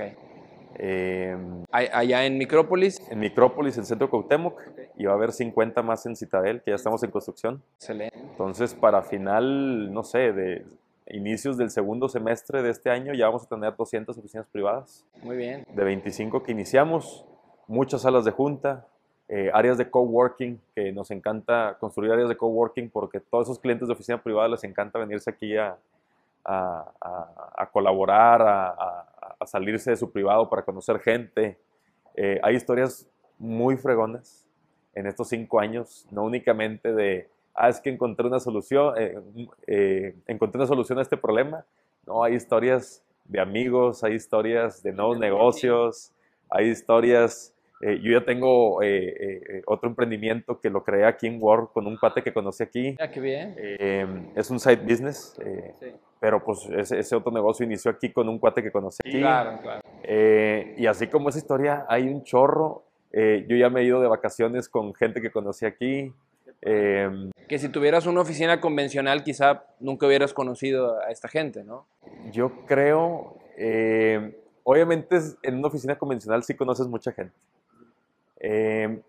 Eh, 0.80 1.36
Allá 1.70 2.24
en 2.24 2.38
Micrópolis. 2.38 3.00
En 3.10 3.18
Micrópolis, 3.18 3.76
en 3.78 3.84
Centro 3.84 4.08
Cuauhtémoc, 4.08 4.60
okay. 4.72 4.86
y 4.96 5.06
va 5.06 5.12
a 5.12 5.14
haber 5.16 5.32
50 5.32 5.82
más 5.82 6.06
en 6.06 6.14
Citadel, 6.14 6.62
que 6.62 6.70
ya 6.70 6.76
estamos 6.76 7.02
en 7.02 7.10
construcción. 7.10 7.62
Excelente. 7.76 8.16
Entonces, 8.16 8.74
para 8.74 9.02
final, 9.02 9.92
no 9.92 10.04
sé, 10.04 10.32
de 10.32 10.64
inicios 11.10 11.56
del 11.56 11.70
segundo 11.70 12.08
semestre 12.08 12.62
de 12.62 12.70
este 12.70 12.90
año, 12.90 13.14
ya 13.14 13.26
vamos 13.26 13.44
a 13.44 13.48
tener 13.48 13.74
200 13.76 14.16
oficinas 14.16 14.46
privadas. 14.46 15.06
Muy 15.22 15.36
bien. 15.36 15.66
De 15.74 15.84
25 15.84 16.42
que 16.42 16.52
iniciamos, 16.52 17.24
muchas 17.66 18.02
salas 18.02 18.24
de 18.24 18.30
junta, 18.30 18.86
eh, 19.28 19.50
áreas 19.52 19.78
de 19.78 19.90
coworking, 19.90 20.60
que 20.74 20.92
nos 20.92 21.10
encanta 21.10 21.76
construir 21.78 22.12
áreas 22.12 22.28
de 22.28 22.36
coworking 22.36 22.90
porque 22.90 23.20
todos 23.20 23.46
esos 23.46 23.58
clientes 23.58 23.88
de 23.88 23.94
oficina 23.94 24.22
privada 24.22 24.48
les 24.48 24.64
encanta 24.64 24.98
venirse 24.98 25.30
aquí 25.30 25.56
a, 25.56 25.76
a, 26.44 26.92
a, 27.00 27.52
a 27.56 27.66
colaborar, 27.70 28.42
a, 28.42 29.04
salirse 29.46 29.90
de 29.90 29.96
su 29.96 30.10
privado 30.10 30.50
para 30.50 30.62
conocer 30.62 30.98
gente. 30.98 31.58
Eh, 32.14 32.40
hay 32.42 32.56
historias 32.56 33.08
muy 33.38 33.76
fregonas 33.76 34.46
en 34.94 35.06
estos 35.06 35.28
cinco 35.28 35.60
años, 35.60 36.06
no 36.10 36.24
únicamente 36.24 36.92
de, 36.92 37.30
ah, 37.54 37.68
es 37.68 37.80
que 37.80 37.90
encontré 37.90 38.26
una 38.26 38.40
solución, 38.40 38.94
eh, 38.98 39.18
eh, 39.66 40.14
encontré 40.26 40.58
una 40.58 40.66
solución 40.66 40.98
a 40.98 41.02
este 41.02 41.16
problema. 41.16 41.64
No, 42.06 42.24
hay 42.24 42.34
historias 42.34 43.02
de 43.24 43.40
amigos, 43.40 44.04
hay 44.04 44.14
historias 44.14 44.82
de 44.82 44.92
nuevos 44.92 45.18
negocios, 45.18 46.12
hay 46.50 46.68
historias 46.68 47.54
eh, 47.80 48.00
yo 48.02 48.18
ya 48.18 48.24
tengo 48.24 48.82
eh, 48.82 49.40
eh, 49.48 49.62
otro 49.66 49.88
emprendimiento 49.88 50.60
que 50.60 50.68
lo 50.68 50.82
creé 50.82 51.04
aquí 51.04 51.28
en 51.28 51.40
Word 51.40 51.68
con 51.72 51.86
un 51.86 51.96
cuate 51.96 52.22
que 52.22 52.32
conocí 52.32 52.62
aquí. 52.62 52.96
Ah, 52.98 53.08
qué 53.08 53.20
bien. 53.20 53.54
Em, 53.56 54.30
es 54.34 54.50
un 54.50 54.58
side 54.58 54.82
business, 54.82 55.36
sí. 55.78 55.86
pero 56.18 56.42
pues 56.42 56.68
ese, 56.76 56.98
ese, 56.98 57.14
otro 57.14 57.30
negocio 57.30 57.64
inició 57.64 57.92
aquí 57.92 58.10
con 58.10 58.28
un 58.28 58.38
cuate 58.38 58.62
que 58.62 58.72
conocí 58.72 58.98
aquí. 59.04 59.18
Claro, 59.20 59.60
claro. 59.62 59.80
y 60.04 60.86
así 60.86 61.06
como 61.06 61.28
esa 61.28 61.38
historia, 61.38 61.86
hay 61.88 62.08
un 62.08 62.24
chorro. 62.24 62.82
yo 63.12 63.56
ya 63.56 63.70
me 63.70 63.80
he 63.80 63.84
ido 63.84 64.00
de 64.00 64.08
vacaciones 64.08 64.68
con 64.68 64.92
gente 64.94 65.20
que 65.20 65.30
conocí 65.30 65.64
aquí. 65.64 66.12
Em, 66.60 67.30
que 67.48 67.58
si 67.58 67.68
tuvieras 67.68 68.06
una 68.06 68.20
oficina 68.20 68.60
convencional, 68.60 69.22
quizá 69.22 69.64
nunca 69.80 70.06
hubieras 70.06 70.32
conocido 70.32 71.00
a 71.00 71.10
esta 71.10 71.28
gente, 71.28 71.64
¿no? 71.64 71.86
Yo 72.32 72.66
creo, 72.66 73.38
obviamente 74.64 75.18
en 75.42 75.58
una 75.58 75.68
oficina 75.68 75.96
convencional 75.96 76.42
sí 76.42 76.54
conoces 76.54 76.86
mucha 76.86 77.12
gente. 77.12 77.34
Eh, 78.40 79.00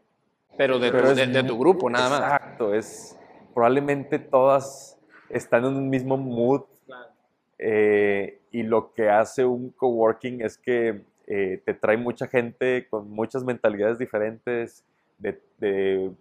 pero 0.58 0.80
de, 0.80 0.92
pero 0.92 1.10
tu, 1.10 1.16
de, 1.16 1.28
de 1.28 1.44
tu, 1.44 1.58
grupo, 1.58 1.90
nada 1.90 2.18
exacto, 2.18 2.26
más. 2.26 2.42
Exacto, 2.42 2.74
es 2.74 3.20
probablemente 3.54 4.20
todas 4.20 4.98
están 5.30 5.66
en 5.66 5.76
un 5.76 5.90
mismo 5.90 6.18
mood. 6.18 6.64
Claro. 6.86 7.12
Eh, 7.58 8.40
y 8.52 8.64
lo 8.64 8.94
que 8.94 9.10
hace 9.10 9.46
un 9.46 9.70
coworking 9.72 10.42
es 10.42 10.58
que 10.58 11.02
eh, 11.28 11.62
te 11.64 11.74
trae 11.74 11.98
mucha 11.98 12.28
gente 12.28 12.88
con 12.90 13.10
muchas 13.10 13.44
mentalidades 13.44 14.00
diferentes, 14.00 14.84
de, 15.20 15.40
de 15.60 16.12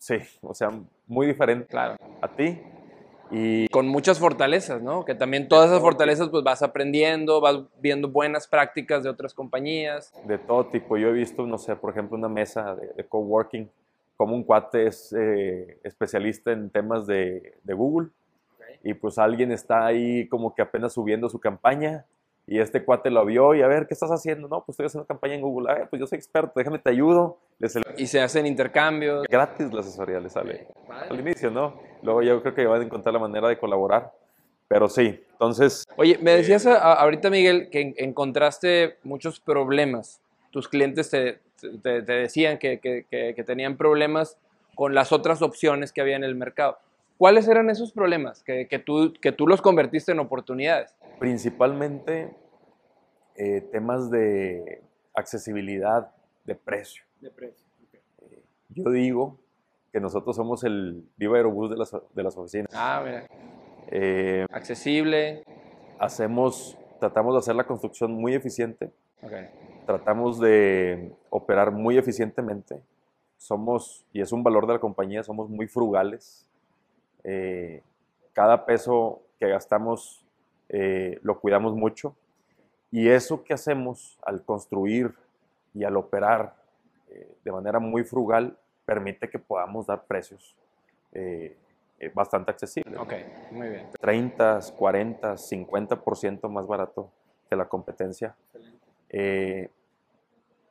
sí, 0.00 0.16
o 0.40 0.54
sea, 0.54 0.70
muy 1.06 1.26
diferente 1.26 1.66
claro. 1.68 1.96
a 2.20 2.28
ti. 2.28 2.60
Y 3.30 3.68
con 3.68 3.86
muchas 3.86 4.18
fortalezas, 4.18 4.82
¿no? 4.82 5.04
Que 5.04 5.14
también 5.14 5.46
todas 5.46 5.70
esas 5.70 5.80
fortalezas 5.80 6.30
pues 6.30 6.42
vas 6.42 6.62
aprendiendo, 6.62 7.40
vas 7.40 7.60
viendo 7.80 8.08
buenas 8.08 8.48
prácticas 8.48 9.04
de 9.04 9.10
otras 9.10 9.34
compañías. 9.34 10.12
De 10.26 10.36
todo 10.36 10.66
tipo. 10.66 10.96
Yo 10.96 11.10
he 11.10 11.12
visto, 11.12 11.46
no 11.46 11.56
sé, 11.56 11.76
por 11.76 11.90
ejemplo, 11.92 12.16
una 12.16 12.28
mesa 12.28 12.74
de, 12.74 13.04
coworking, 13.04 13.70
como 14.16 14.34
un 14.34 14.42
cuate 14.42 14.88
es 14.88 15.12
eh, 15.16 15.78
especialista 15.84 16.50
en 16.50 16.70
temas 16.70 17.06
de, 17.06 17.54
de 17.62 17.74
Google. 17.74 18.08
Y 18.82 18.94
pues 18.94 19.16
alguien 19.18 19.52
está 19.52 19.86
ahí 19.86 20.26
como 20.28 20.54
que 20.54 20.62
apenas 20.62 20.94
subiendo 20.94 21.28
su 21.28 21.38
campaña 21.38 22.06
y 22.50 22.58
este 22.58 22.82
cuate 22.82 23.10
lo 23.10 23.24
vio 23.24 23.54
y 23.54 23.62
a 23.62 23.68
ver, 23.68 23.86
¿qué 23.86 23.94
estás 23.94 24.10
haciendo? 24.10 24.48
No, 24.48 24.64
pues 24.64 24.74
estoy 24.74 24.86
haciendo 24.86 25.06
campaña 25.06 25.34
en 25.34 25.40
Google. 25.40 25.70
A 25.70 25.74
ver, 25.74 25.88
pues 25.88 26.00
yo 26.00 26.06
soy 26.08 26.16
experto, 26.18 26.52
déjame 26.56 26.80
te 26.80 26.90
ayudo. 26.90 27.38
Y 27.96 28.08
se 28.08 28.20
hacen 28.20 28.44
intercambios. 28.44 29.24
Gratis 29.28 29.72
la 29.72 29.78
asesoría 29.78 30.18
le 30.18 30.28
sale 30.30 30.66
al 31.08 31.20
inicio, 31.20 31.52
¿no? 31.52 31.80
Luego 32.02 32.22
yo 32.22 32.42
creo 32.42 32.52
que 32.52 32.66
van 32.66 32.80
a 32.80 32.84
encontrar 32.84 33.12
la 33.12 33.20
manera 33.20 33.46
de 33.46 33.56
colaborar. 33.56 34.12
Pero 34.66 34.88
sí, 34.88 35.22
entonces... 35.30 35.84
Oye, 35.94 36.18
me 36.20 36.32
decías 36.32 36.66
ahorita, 36.66 37.30
Miguel, 37.30 37.70
que 37.70 37.94
encontraste 37.98 38.96
muchos 39.04 39.38
problemas. 39.38 40.20
Tus 40.50 40.66
clientes 40.66 41.08
te, 41.08 41.38
te, 41.82 42.02
decían 42.02 42.58
que, 42.58 42.80
que, 42.80 43.06
que, 43.08 43.44
tenían 43.44 43.76
problemas 43.76 44.36
con 44.74 44.92
las 44.92 45.12
otras 45.12 45.40
opciones 45.40 45.92
que 45.92 46.00
había 46.00 46.16
en 46.16 46.24
el 46.24 46.34
mercado. 46.34 46.78
¿Cuáles 47.16 47.46
eran 47.46 47.70
esos 47.70 47.92
problemas 47.92 48.42
que, 48.42 48.82
tú, 48.84 49.12
que 49.20 49.30
tú 49.30 49.46
los 49.46 49.62
convertiste 49.62 50.10
en 50.10 50.18
oportunidades? 50.18 50.96
Principalmente 51.20 52.30
eh, 53.42 53.62
temas 53.72 54.10
de 54.10 54.82
accesibilidad 55.14 56.12
de 56.44 56.54
precio. 56.54 57.04
De 57.22 57.30
precio. 57.30 57.64
Eh, 58.20 58.42
yo 58.68 58.90
digo 58.90 59.38
que 59.90 59.98
nosotros 59.98 60.36
somos 60.36 60.62
el 60.64 61.08
Viva 61.16 61.38
Aerobús 61.38 61.70
de 61.70 61.76
las, 61.76 61.90
de 61.90 62.22
las 62.22 62.36
oficinas. 62.36 62.68
Ah, 62.74 63.02
mira. 63.02 63.26
Eh, 63.88 64.44
Accesible. 64.50 65.42
Hacemos, 65.98 66.76
tratamos 66.98 67.34
de 67.34 67.38
hacer 67.38 67.54
la 67.56 67.66
construcción 67.66 68.12
muy 68.12 68.34
eficiente. 68.34 68.92
Tratamos 69.86 70.38
de 70.38 71.14
operar 71.30 71.72
muy 71.72 71.96
eficientemente. 71.96 72.82
Somos, 73.38 74.04
y 74.12 74.20
es 74.20 74.32
un 74.32 74.42
valor 74.42 74.66
de 74.66 74.74
la 74.74 74.80
compañía, 74.80 75.22
somos 75.22 75.48
muy 75.48 75.66
frugales. 75.66 76.46
cada 78.34 78.66
peso 78.66 79.22
que 79.38 79.48
gastamos 79.48 80.26
eh, 80.68 81.18
lo 81.22 81.40
cuidamos 81.40 81.74
mucho. 81.74 82.14
Y 82.90 83.08
eso 83.08 83.44
que 83.44 83.54
hacemos 83.54 84.18
al 84.22 84.42
construir 84.44 85.14
y 85.74 85.84
al 85.84 85.96
operar 85.96 86.54
eh, 87.08 87.36
de 87.44 87.52
manera 87.52 87.78
muy 87.78 88.04
frugal 88.04 88.56
permite 88.84 89.28
que 89.28 89.38
podamos 89.38 89.86
dar 89.86 90.04
precios 90.04 90.56
eh, 91.12 91.56
bastante 92.14 92.50
accesibles. 92.50 92.98
Ok, 92.98 93.12
muy 93.52 93.68
bien. 93.68 93.86
30, 94.00 94.60
40, 94.76 95.34
50% 95.34 96.48
más 96.48 96.66
barato 96.66 97.10
que 97.48 97.56
la 97.56 97.68
competencia. 97.68 98.34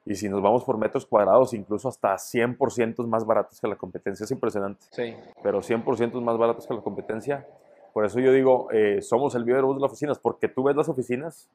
y 0.06 0.16
si 0.16 0.28
nos 0.28 0.42
vamos 0.42 0.64
por 0.64 0.78
metros 0.78 1.06
cuadrados, 1.06 1.54
incluso 1.54 1.88
hasta 1.88 2.14
100% 2.16 3.06
más 3.06 3.26
baratos 3.26 3.62
que 3.62 3.68
la 3.68 3.76
competencia. 3.76 4.24
Es 4.24 4.32
impresionante. 4.32 4.86
Sí. 4.92 5.16
Pero 5.44 5.62
100% 5.62 6.20
más 6.22 6.38
baratos 6.38 6.66
que 6.68 6.74
la 6.74 6.82
competencia 6.82 7.46
por 7.94 8.06
eso 8.06 8.20
yo 8.20 8.32
digo, 8.32 8.72
eh, 8.72 9.02
somos 9.02 9.36
el 9.36 9.44
vivo 9.44 9.74
de 9.74 9.82
las 9.82 9.92
oficinas, 9.92 10.20
porque 10.20 10.48
tú 10.48 10.64
ves 10.64 10.76
las 10.76 10.90
oficinas 10.90 11.50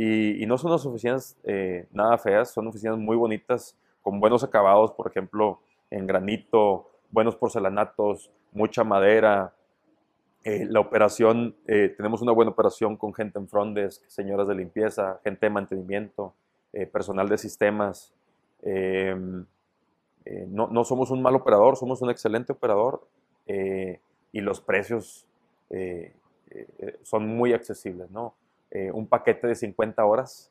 y, 0.00 0.46
no 0.46 0.56
son 0.58 0.70
unas 0.70 0.86
oficinas 0.86 1.36
eh, 1.44 1.86
nada 1.92 2.18
feas, 2.18 2.50
son 2.50 2.68
oficinas 2.68 2.98
muy 2.98 3.16
bonitas, 3.16 3.76
con 4.02 4.20
buenos 4.20 4.44
acabados, 4.44 4.92
por 4.92 5.08
ejemplo, 5.08 5.60
en 5.90 6.06
granito, 6.06 6.88
buenos 7.10 7.36
porcelanatos, 7.36 8.30
mucha 8.52 8.84
madera. 8.84 9.54
Eh, 10.44 10.66
la 10.70 10.80
operación, 10.80 11.56
tenemos 11.66 12.22
una 12.22 12.32
buena 12.32 12.52
operación 12.52 12.96
con 12.96 13.12
gente 13.12 13.38
en 13.38 13.48
front 13.48 13.76
señoras 14.06 14.46
de 14.46 14.54
limpieza, 14.54 15.20
gente 15.24 15.46
de 15.46 15.50
mantenimiento, 15.50 16.32
personal 16.92 17.28
de 17.28 17.38
sistemas. 17.38 18.14
Em, 18.62 19.44
no, 20.48 20.68
no, 20.68 20.84
somos 20.84 21.10
un 21.10 21.22
mal 21.22 21.34
operador, 21.34 21.76
somos 21.76 22.00
un 22.02 22.10
excelente 22.10 22.52
operador 22.52 23.02
y 24.32 24.40
los 24.40 24.60
precios 24.60 25.26
eh, 25.70 26.66
eh, 26.78 26.98
son 27.02 27.26
muy 27.26 27.52
accesibles, 27.52 28.10
¿no? 28.10 28.34
Eh, 28.70 28.90
un 28.92 29.06
paquete 29.06 29.46
de 29.46 29.54
50 29.54 30.04
horas, 30.04 30.50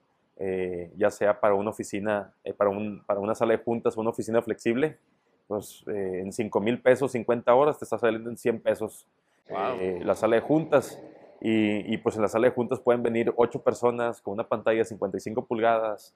ya 0.95 1.09
sea 1.09 1.39
para 1.39 1.55
una 1.55 1.71
oficina, 1.71 2.31
para, 2.57 2.69
un, 2.69 3.03
para 3.07 3.19
una 3.19 3.33
sala 3.33 3.53
de 3.53 3.63
juntas 3.63 3.97
o 3.97 4.01
una 4.01 4.11
oficina 4.11 4.39
flexible, 4.39 4.99
pues 5.47 5.83
en 5.87 6.31
5 6.31 6.59
mil 6.61 6.79
pesos, 6.79 7.13
50 7.13 7.55
horas, 7.55 7.79
te 7.79 7.85
está 7.85 7.97
saliendo 7.97 8.29
en 8.29 8.37
100 8.37 8.61
pesos 8.61 9.07
la 9.49 10.13
sala 10.13 10.35
de 10.35 10.43
juntas. 10.43 11.01
Y, 11.41 11.91
y, 11.91 11.97
pues 11.97 12.15
en 12.15 12.21
la 12.21 12.27
sala 12.27 12.47
de 12.47 12.53
juntas 12.53 12.79
pueden 12.79 13.01
venir 13.01 13.33
8 13.35 13.63
personas 13.63 14.21
con 14.21 14.35
una 14.35 14.47
pantalla 14.47 14.77
de 14.77 14.85
55 14.85 15.45
pulgadas, 15.45 16.13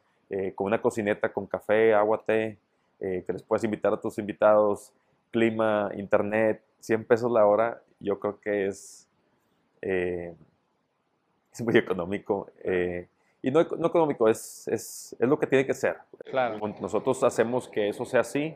con 0.53 0.67
una 0.67 0.79
cocineta 0.79 1.34
con 1.34 1.48
café, 1.48 1.96
agua, 1.96 2.22
té, 2.24 2.60
que 3.00 3.25
les 3.27 3.41
puedes 3.41 3.63
invitar 3.63 3.91
a 3.91 4.00
tus 4.00 4.20
invitados, 4.20 4.93
clima, 5.31 5.89
internet, 5.96 6.62
100 6.79 7.05
pesos 7.05 7.31
la 7.31 7.46
hora 7.48 7.81
yo 8.01 8.20
creo 8.20 8.39
que 8.39 8.67
es, 8.67 9.08
eh, 9.81 10.34
es 11.51 11.62
muy 11.62 11.77
económico. 11.77 12.50
Eh, 12.63 13.08
y 13.41 13.51
no, 13.51 13.63
no 13.63 13.88
económico, 13.88 14.27
es, 14.27 14.67
es, 14.67 15.15
es, 15.20 15.27
lo 15.27 15.39
que 15.39 15.48
tiene 15.48 15.65
que 15.65 15.74
ser. 15.74 15.98
Claro. 16.25 16.60
Nosotros 16.79 17.24
hacemos 17.24 17.67
que 17.67 17.89
eso 17.89 18.05
sea 18.05 18.22
así 18.22 18.55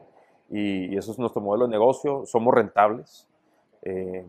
y, 0.49 0.95
eso 0.95 1.11
es 1.11 1.19
nuestro 1.19 1.41
modelo 1.41 1.65
de 1.65 1.71
negocio. 1.71 2.25
Somos 2.25 2.53
rentables. 2.53 3.27
Eh, 3.81 4.25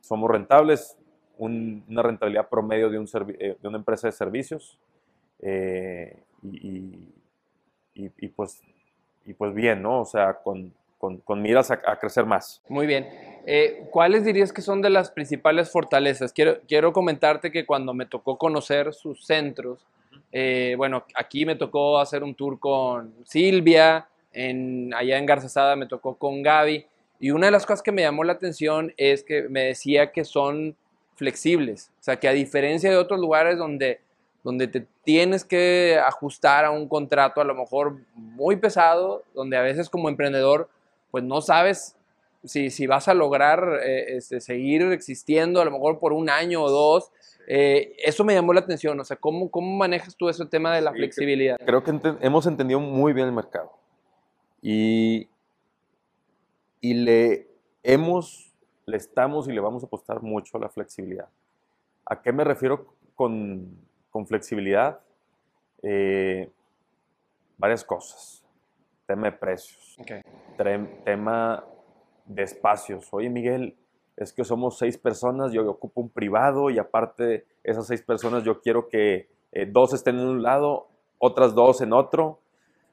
somos 0.00 0.30
rentables, 0.30 0.98
una 1.38 2.02
rentabilidad 2.02 2.48
promedio 2.48 2.90
de, 2.90 2.98
un 2.98 3.06
de, 3.06 3.56
una 3.62 3.78
empresa 3.78 4.08
de 4.08 4.12
servicios. 4.12 4.78
Y, 6.42 7.12
y, 7.94 8.28
pues, 8.28 8.62
y 9.24 9.34
pues 9.34 9.54
bien, 9.54 9.82
¿no? 9.82 10.00
O 10.00 10.04
sea, 10.04 10.34
con, 10.34 10.72
con, 11.00 11.16
con 11.16 11.40
miras 11.40 11.70
a, 11.70 11.80
a, 11.86 11.98
crecer 11.98 12.26
más. 12.26 12.60
Muy 12.68 12.86
bien. 12.86 13.08
Eh, 13.46 13.86
¿Cuáles 13.90 14.22
dirías 14.22 14.52
que 14.52 14.60
son 14.60 14.82
de 14.82 14.90
las 14.90 15.10
principales 15.10 15.70
fortalezas? 15.70 16.30
Quiero, 16.30 16.58
quiero 16.68 16.92
comentarte 16.92 17.50
que 17.50 17.64
cuando 17.64 17.94
me 17.94 18.04
tocó 18.04 18.36
conocer 18.36 18.92
sus 18.92 19.24
centros, 19.24 19.86
eh, 20.30 20.74
bueno, 20.76 21.06
aquí 21.14 21.46
me 21.46 21.56
tocó 21.56 21.98
hacer 21.98 22.22
un 22.22 22.34
tour 22.34 22.60
con 22.60 23.14
Silvia, 23.24 24.08
en, 24.34 24.92
allá 24.92 25.16
en 25.16 25.24
Garzazada 25.24 25.74
me 25.74 25.86
tocó 25.86 26.16
con 26.16 26.42
Gaby, 26.42 26.84
y 27.18 27.30
una 27.30 27.46
de 27.46 27.52
las 27.52 27.64
cosas 27.64 27.82
que 27.82 27.92
me 27.92 28.02
llamó 28.02 28.22
la 28.22 28.34
atención 28.34 28.92
es 28.98 29.24
que 29.24 29.48
me 29.48 29.64
decía 29.64 30.12
que 30.12 30.26
son 30.26 30.76
flexibles, 31.16 31.90
o 31.98 32.02
sea, 32.02 32.16
que 32.16 32.28
a 32.28 32.32
diferencia 32.32 32.90
de 32.90 32.96
otros 32.96 33.18
lugares 33.18 33.56
donde, 33.56 34.00
donde 34.44 34.68
te 34.68 34.86
tienes 35.02 35.46
que 35.46 35.98
ajustar 36.04 36.66
a 36.66 36.70
un 36.70 36.88
contrato 36.88 37.40
a 37.40 37.44
lo 37.44 37.54
mejor 37.54 37.96
muy 38.14 38.56
pesado, 38.56 39.24
donde 39.32 39.56
a 39.56 39.62
veces 39.62 39.88
como 39.88 40.10
emprendedor 40.10 40.68
pues 41.10 41.24
no 41.24 41.40
sabes 41.40 41.96
si, 42.44 42.70
si 42.70 42.86
vas 42.86 43.08
a 43.08 43.14
lograr 43.14 43.80
eh, 43.84 44.16
este, 44.16 44.40
seguir 44.40 44.82
existiendo 44.92 45.60
a 45.60 45.64
lo 45.64 45.70
mejor 45.70 45.98
por 45.98 46.12
un 46.12 46.30
año 46.30 46.62
o 46.62 46.70
dos. 46.70 47.10
Eh, 47.46 47.96
eso 48.04 48.24
me 48.24 48.34
llamó 48.34 48.52
la 48.52 48.60
atención, 48.60 48.98
o 49.00 49.04
sea, 49.04 49.16
¿cómo, 49.16 49.50
cómo 49.50 49.76
manejas 49.76 50.14
tú 50.16 50.28
ese 50.28 50.46
tema 50.46 50.74
de 50.74 50.82
la 50.82 50.92
flexibilidad? 50.92 51.56
Creo 51.64 51.82
que 51.82 51.98
hemos 52.20 52.46
entendido 52.46 52.78
muy 52.78 53.12
bien 53.12 53.26
el 53.26 53.32
mercado 53.32 53.72
y, 54.62 55.28
y 56.80 56.94
le 56.94 57.48
hemos, 57.82 58.52
le 58.86 58.96
estamos 58.96 59.48
y 59.48 59.52
le 59.52 59.60
vamos 59.60 59.82
a 59.82 59.86
apostar 59.86 60.22
mucho 60.22 60.58
a 60.58 60.60
la 60.60 60.68
flexibilidad. 60.68 61.28
¿A 62.06 62.22
qué 62.22 62.32
me 62.32 62.44
refiero 62.44 62.94
con, 63.16 63.76
con 64.10 64.26
flexibilidad? 64.26 65.00
Eh, 65.82 66.48
varias 67.58 67.84
cosas. 67.84 68.39
Tema 69.10 69.26
de 69.26 69.32
precios. 69.32 69.96
Tema 71.04 71.64
de 72.26 72.42
espacios. 72.44 73.08
Oye, 73.10 73.28
Miguel, 73.28 73.76
es 74.16 74.32
que 74.32 74.44
somos 74.44 74.78
seis 74.78 74.96
personas, 74.96 75.50
yo 75.50 75.68
ocupo 75.68 76.00
un 76.00 76.10
privado 76.10 76.70
y 76.70 76.78
aparte 76.78 77.44
esas 77.64 77.88
seis 77.88 78.02
personas 78.02 78.44
yo 78.44 78.60
quiero 78.60 78.86
que 78.86 79.28
eh, 79.50 79.66
dos 79.66 79.94
estén 79.94 80.20
en 80.20 80.28
un 80.28 80.44
lado, 80.44 80.86
otras 81.18 81.56
dos 81.56 81.80
en 81.80 81.92
otro. 81.92 82.38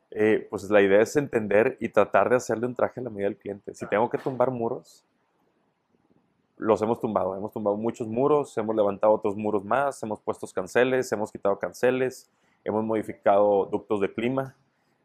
Eh, 0.10 0.48
pues 0.50 0.68
la 0.72 0.82
idea 0.82 1.02
es 1.02 1.16
entender 1.18 1.78
y 1.80 1.90
tratar 1.90 2.32
de 2.32 2.38
hacerle 2.38 2.66
un 2.66 2.74
traje 2.74 3.00
a 3.00 3.04
la 3.04 3.12
medida 3.12 3.28
del 3.28 3.38
cliente. 3.38 3.76
Si 3.76 3.86
tengo 3.86 4.10
que 4.10 4.18
tumbar 4.18 4.50
muros, 4.50 5.06
los 6.58 6.82
hemos 6.82 7.00
tumbado. 7.00 7.38
Hemos 7.38 7.52
tumbado 7.52 7.78
muchos 7.78 8.08
muros, 8.08 8.58
hemos 8.58 8.76
levantado 8.76 9.14
otros 9.14 9.36
muros 9.36 9.64
más, 9.64 10.02
hemos 10.02 10.20
puesto 10.20 10.48
canceles, 10.48 11.12
hemos 11.12 11.32
quitado 11.32 11.60
canceles, 11.60 12.28
hemos 12.64 12.84
modificado 12.84 13.68
ductos 13.68 14.02
de 14.02 14.12
clima. 14.12 14.56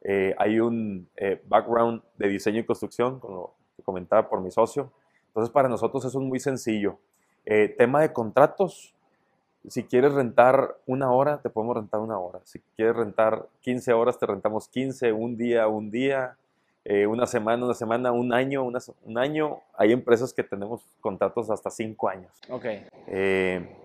Eh, 0.05 0.35
hay 0.39 0.61
un 0.61 1.09
background 1.47 2.03
de 2.19 2.29
diseño 2.29 2.61
y 2.61 2.65
construcción, 2.65 3.21
como 3.21 3.55
comentaba 3.83 4.29
por 4.29 4.41
mi 4.41 4.51
socio. 4.51 4.93
Entonces, 5.29 5.53
para 5.53 5.69
nosotros 5.69 6.05
eso 6.05 6.19
es 6.19 6.25
muy 6.25 6.41
sencillo. 6.41 6.99
Eh, 7.45 7.69
tema 7.77 8.01
de 8.03 8.13
contratos, 8.13 8.95
si 9.69 9.85
quieres 9.85 10.13
rentar 10.13 10.77
una 10.87 11.11
hora, 11.13 11.41
te 11.41 11.51
podemos 11.51 11.77
rentar 11.77 12.01
una 12.01 12.19
hora. 12.19 12.41
Si 12.45 12.61
quieres 12.77 12.97
rentar 12.97 13.47
15 13.61 13.93
horas, 13.93 14.19
te 14.19 14.27
rentamos 14.27 14.69
15, 14.69 15.13
un 15.13 15.37
día, 15.37 15.67
un 15.69 15.91
día. 15.91 16.37
eh, 16.85 17.07
una 17.07 17.27
semana, 17.27 17.65
una 17.65 17.75
semana, 17.75 18.11
un 18.11 18.33
año, 18.33 18.65
un 18.65 19.19
año. 19.19 19.61
Hay 19.75 19.93
empresas 19.93 20.35
que 20.35 20.43
tenemos 20.43 20.85
contratos 21.01 21.49
hasta 21.49 21.71
cinco 21.71 22.09
años. 22.09 22.33
Ok. 22.51 22.65
Eh, 23.07 23.77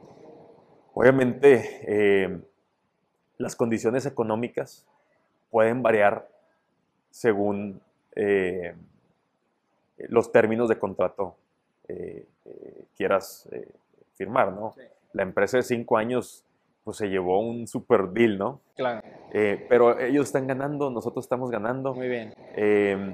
obviamente, 0.95 1.81
eh, 1.87 2.41
las 3.37 3.55
condiciones 3.55 4.07
económicas 4.07 4.87
pueden 5.49 5.81
variar 5.81 6.27
según 7.09 7.81
los 10.09 10.31
términos 10.31 10.69
de 10.69 10.79
contrato 10.79 11.35
quieras 12.95 13.47
firmar, 14.15 14.51
¿no? 14.53 14.73
La 15.13 15.23
empresa 15.23 15.57
de 15.57 15.63
cinco 15.63 15.97
años 15.97 16.43
pues 16.87 16.95
se 16.95 17.09
llevó 17.09 17.41
un 17.41 17.67
super 17.67 18.07
deal, 18.11 18.37
¿no? 18.37 18.61
Claro. 18.77 19.01
Eh, 19.33 19.65
pero 19.67 19.99
ellos 19.99 20.27
están 20.27 20.47
ganando, 20.47 20.89
nosotros 20.89 21.25
estamos 21.25 21.51
ganando. 21.51 21.93
Muy 21.93 22.07
bien. 22.07 22.33
Em, 22.55 23.13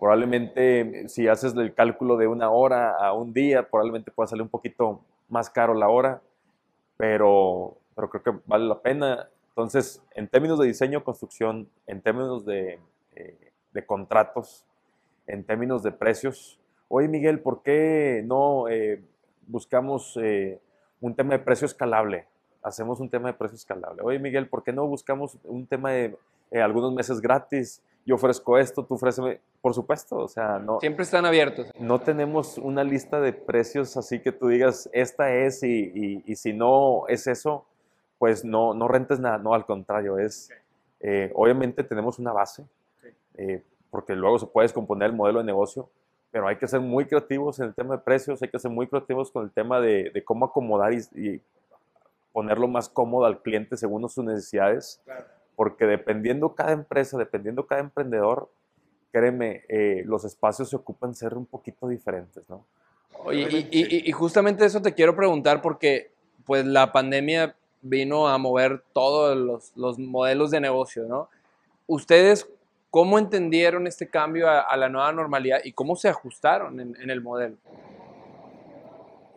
probablemente 0.00 1.08
si 1.08 1.28
haces 1.28 1.54
el 1.54 1.72
cálculo 1.72 2.16
de 2.16 2.26
una 2.26 2.50
hora 2.50 2.96
a 2.96 3.12
un 3.12 3.32
día, 3.32 3.68
probablemente 3.68 4.10
pueda 4.10 4.26
salir 4.26 4.42
un 4.42 4.48
poquito 4.48 5.02
más 5.28 5.48
caro 5.50 5.72
la 5.72 5.88
hora, 5.88 6.20
pero, 6.96 7.76
pero 7.94 8.10
creo 8.10 8.22
que 8.24 8.42
vale 8.44 8.64
la 8.66 8.80
pena. 8.80 9.28
Entonces, 9.52 10.02
en 10.14 10.28
términos 10.28 10.58
de 10.58 10.66
diseño, 10.66 11.04
construcción, 11.04 11.68
en 11.86 12.00
términos 12.00 12.44
de, 12.44 12.80
eh, 13.14 13.52
de 13.72 13.86
contratos, 13.86 14.66
en 15.26 15.44
términos 15.44 15.82
de 15.82 15.92
precios, 15.92 16.58
oye 16.88 17.08
Miguel, 17.08 17.40
¿por 17.40 17.62
qué 17.62 18.22
no 18.26 18.68
eh, 18.68 19.02
buscamos 19.46 20.18
un 21.00 21.14
tema 21.14 21.34
de 21.34 21.38
precio 21.38 21.66
escalable? 21.66 22.26
hacemos 22.62 23.00
un 23.00 23.10
tema 23.10 23.28
de 23.28 23.34
precio 23.34 23.56
escalable. 23.56 24.02
Oye, 24.02 24.18
Miguel, 24.18 24.48
¿por 24.48 24.62
qué 24.62 24.72
no 24.72 24.86
buscamos 24.86 25.36
un 25.44 25.66
tema 25.66 25.90
de 25.90 26.16
eh, 26.50 26.62
algunos 26.62 26.92
meses 26.92 27.20
gratis? 27.20 27.82
Yo 28.04 28.16
ofrezco 28.16 28.58
esto, 28.58 28.84
tú 28.84 28.94
ofréceme. 28.94 29.40
Por 29.60 29.74
supuesto, 29.74 30.16
o 30.16 30.28
sea, 30.28 30.58
no. 30.58 30.80
Siempre 30.80 31.04
están 31.04 31.24
abiertos. 31.24 31.70
No 31.78 32.00
tenemos 32.00 32.58
una 32.58 32.82
lista 32.82 33.20
de 33.20 33.32
precios 33.32 33.96
así 33.96 34.20
que 34.20 34.32
tú 34.32 34.48
digas, 34.48 34.90
esta 34.92 35.32
es, 35.32 35.62
y, 35.62 36.22
y, 36.26 36.34
si 36.34 36.52
no 36.52 37.06
es 37.06 37.28
eso, 37.28 37.64
pues 38.22 38.44
no, 38.44 38.72
no 38.72 38.86
rentes 38.86 39.18
nada. 39.18 39.36
No, 39.38 39.52
al 39.52 39.66
contrario, 39.66 40.16
es. 40.16 40.48
Eh, 41.00 41.32
obviamente 41.34 41.82
tenemos 41.82 42.20
una 42.20 42.32
base, 42.32 42.64
eh, 43.36 43.64
porque 43.90 44.14
luego 44.14 44.38
se 44.38 44.46
puede 44.46 44.66
descomponer 44.66 45.10
el 45.10 45.16
modelo 45.16 45.40
de 45.40 45.44
negocio, 45.44 45.90
pero 46.30 46.46
hay 46.46 46.54
que 46.54 46.68
ser 46.68 46.78
muy 46.78 47.06
creativos 47.06 47.58
en 47.58 47.64
el 47.64 47.74
tema 47.74 47.96
de 47.96 48.02
precios, 48.02 48.40
hay 48.40 48.48
que 48.48 48.60
ser 48.60 48.70
muy 48.70 48.86
creativos 48.86 49.32
con 49.32 49.42
el 49.42 49.50
tema 49.50 49.80
de, 49.80 50.10
de 50.14 50.22
cómo 50.22 50.44
acomodar 50.44 50.92
y, 50.92 50.98
y, 51.16 51.40
ponerlo 52.32 52.68
más 52.68 52.88
cómodo 52.88 53.24
al 53.24 53.42
cliente 53.42 53.76
según 53.76 54.08
sus 54.08 54.24
necesidades, 54.24 55.02
porque 55.56 55.86
dependiendo 55.86 56.54
cada 56.54 56.70
empresa, 56.70 57.18
dependiendo 57.18 57.66
cada 57.66 57.80
emprendedor, 57.80 58.48
créeme, 59.10 59.64
eh, 59.68 60.04
los 60.06 60.24
espacios 60.24 60.70
se 60.70 60.76
ocupan 60.76 61.16
ser 61.16 61.34
un 61.34 61.44
poquito 61.44 61.88
diferentes, 61.88 62.48
¿no? 62.48 62.64
Oye, 63.24 63.66
y, 63.72 64.12
justamente 64.12 64.64
eso 64.64 64.80
te 64.80 64.94
quiero 64.94 65.16
preguntar 65.16 65.60
porque 65.60 66.12
pues 66.44 66.64
la 66.64 66.92
pandemia 66.92 67.56
vino 67.82 68.28
a 68.28 68.38
mover 68.38 68.82
todos 68.92 69.36
los, 69.76 69.98
modelos 69.98 70.50
de 70.50 70.60
negocio, 70.60 71.04
¿no? 71.04 71.28
¿Ustedes 71.86 72.48
cómo 72.90 73.18
entendieron 73.18 73.86
este 73.86 74.08
cambio 74.08 74.48
a, 74.48 74.76
la 74.76 74.88
nueva 74.88 75.12
normalidad 75.12 75.58
y 75.64 75.72
cómo 75.72 75.96
se 75.96 76.08
ajustaron 76.08 76.80
en, 76.80 76.96
en 77.00 77.10
el 77.10 77.20
modelo? 77.20 77.56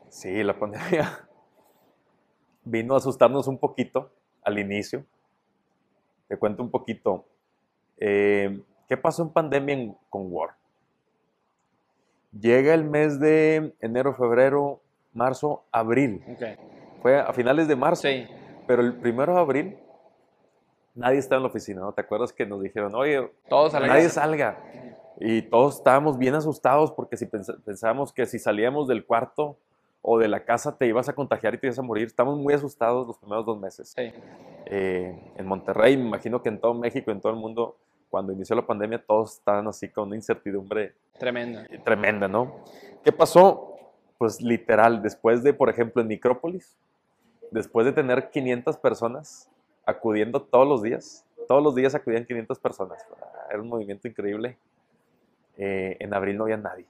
Sí, 0.09 0.43
la 0.43 0.57
pandemia 0.57 1.27
vino 2.63 2.93
a 2.93 2.97
asustarnos 2.97 3.47
un 3.47 3.57
poquito 3.57 4.11
al 4.43 4.59
inicio. 4.59 5.03
Te 6.27 6.37
cuento 6.37 6.63
un 6.63 6.71
poquito. 6.71 7.25
Eh, 7.97 8.61
¿Qué 8.87 8.97
pasó 8.97 9.23
en 9.23 9.29
pandemia 9.29 9.93
con 10.09 10.31
Word? 10.31 10.53
Llega 12.31 12.73
el 12.73 12.83
mes 12.83 13.19
de 13.19 13.73
enero, 13.79 14.13
febrero, 14.13 14.81
marzo, 15.13 15.63
abril. 15.71 16.24
Fue 17.05 17.20
a 17.20 17.31
finales 17.33 17.68
de 17.68 17.75
marzo. 17.75 18.01
Sí. 18.01 18.25
Pero 18.65 18.81
el 18.81 18.96
primero 18.96 19.35
de 19.35 19.39
abril 19.39 19.77
nadie 20.96 21.20
estaba 21.20 21.37
en 21.37 21.44
la 21.44 21.50
oficina, 21.50 21.81
¿no? 21.81 21.94
¿Te 21.94 22.01
acuerdas 22.01 22.33
que 22.33 22.48
nos 22.48 22.63
dijeron, 22.63 22.96
oye, 22.96 23.29
todos 23.48 23.74
nadie 23.74 24.09
salga? 24.09 24.57
Y 25.20 25.44
todos 25.44 25.75
estábamos 25.75 26.18
bien 26.18 26.33
asustados 26.33 26.91
porque 26.91 27.15
si 27.15 27.27
pensábamos 27.27 28.11
que 28.11 28.25
si 28.25 28.39
salíamos 28.39 28.87
del 28.87 29.05
cuarto 29.05 29.55
o 30.01 30.18
de 30.18 30.27
la 30.27 30.46
casa 30.46 30.79
te 30.79 30.87
ibas 30.87 31.07
a 31.07 31.13
contagiar 31.13 31.53
y 31.53 31.59
te 31.59 31.68
ibas 31.68 31.77
a 31.77 31.83
morir. 31.83 32.07
Estamos 32.07 32.39
muy 32.39 32.55
asustados 32.55 33.05
los 33.05 33.20
primeros 33.20 33.46
dos 33.46 33.59
meses. 33.59 33.94
Sí. 33.96 34.11
Eh, 34.65 35.15
en 35.37 35.46
Monterrey, 35.46 35.96
me 35.98 36.07
imagino 36.07 36.41
que 36.41 36.50
en 36.50 36.59
todo 36.59 36.74
México, 36.74 37.11
en 37.11 37.22
todo 37.22 37.33
el 37.33 37.37
mundo, 37.37 37.77
cuando 38.09 38.33
inició 38.33 38.55
la 38.55 38.65
pandemia, 38.65 38.98
todos 39.05 39.33
estaban 39.33 39.68
así 39.68 39.89
con 39.89 40.07
una 40.07 40.15
incertidumbre 40.15 40.96
tremenda. 41.20 41.68
Tremenda, 41.83 42.27
¿no? 42.27 42.63
¿Qué 43.03 43.11
pasó? 43.11 43.77
Pues 44.18 44.41
literal, 44.41 45.03
después 45.03 45.44
de, 45.44 45.53
por 45.53 45.70
ejemplo, 45.70 46.01
en 46.01 46.07
Micrópolis, 46.07 46.75
después 47.55 47.85
de 47.85 47.94
tener 47.94 48.29
500 48.29 48.77
personas 48.77 49.50
acudiendo 49.85 50.41
todos 50.41 50.68
los 50.68 50.81
días, 50.81 51.25
todos 51.48 51.63
los 51.63 51.74
días 51.74 51.96
acudían 51.96 52.25
500 52.25 52.59
personas. 52.59 53.05
Era 53.50 53.61
un 53.61 53.70
movimiento 53.70 54.07
increíble. 54.09 54.57
Eh, 55.57 55.96
en 56.01 56.13
abril 56.13 56.37
no 56.37 56.44
había 56.44 56.57
nadie. 56.57 56.85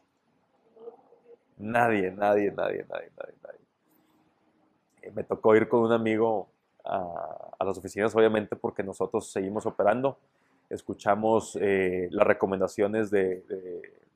Nadie, 1.58 2.12
nadie, 2.12 2.52
nadie, 2.52 2.84
nadie, 2.90 3.12
nadie, 3.16 3.36
nadie. 3.44 3.60
Eh, 5.04 5.12
me 5.14 5.24
tocó 5.24 5.56
ir 5.56 5.70
con 5.70 5.82
un 5.82 5.92
amigo 5.92 6.50
a, 6.84 7.64
las 7.64 7.78
oficinas, 7.78 8.16
obviamente, 8.16 8.56
porque 8.56 8.82
nosotros 8.82 9.32
seguimos 9.32 9.68
operando. 9.68 10.18
Escuchamos 10.70 11.60
eh, 11.62 12.08
las 12.10 12.26
recomendaciones 12.26 13.12
del 13.12 13.46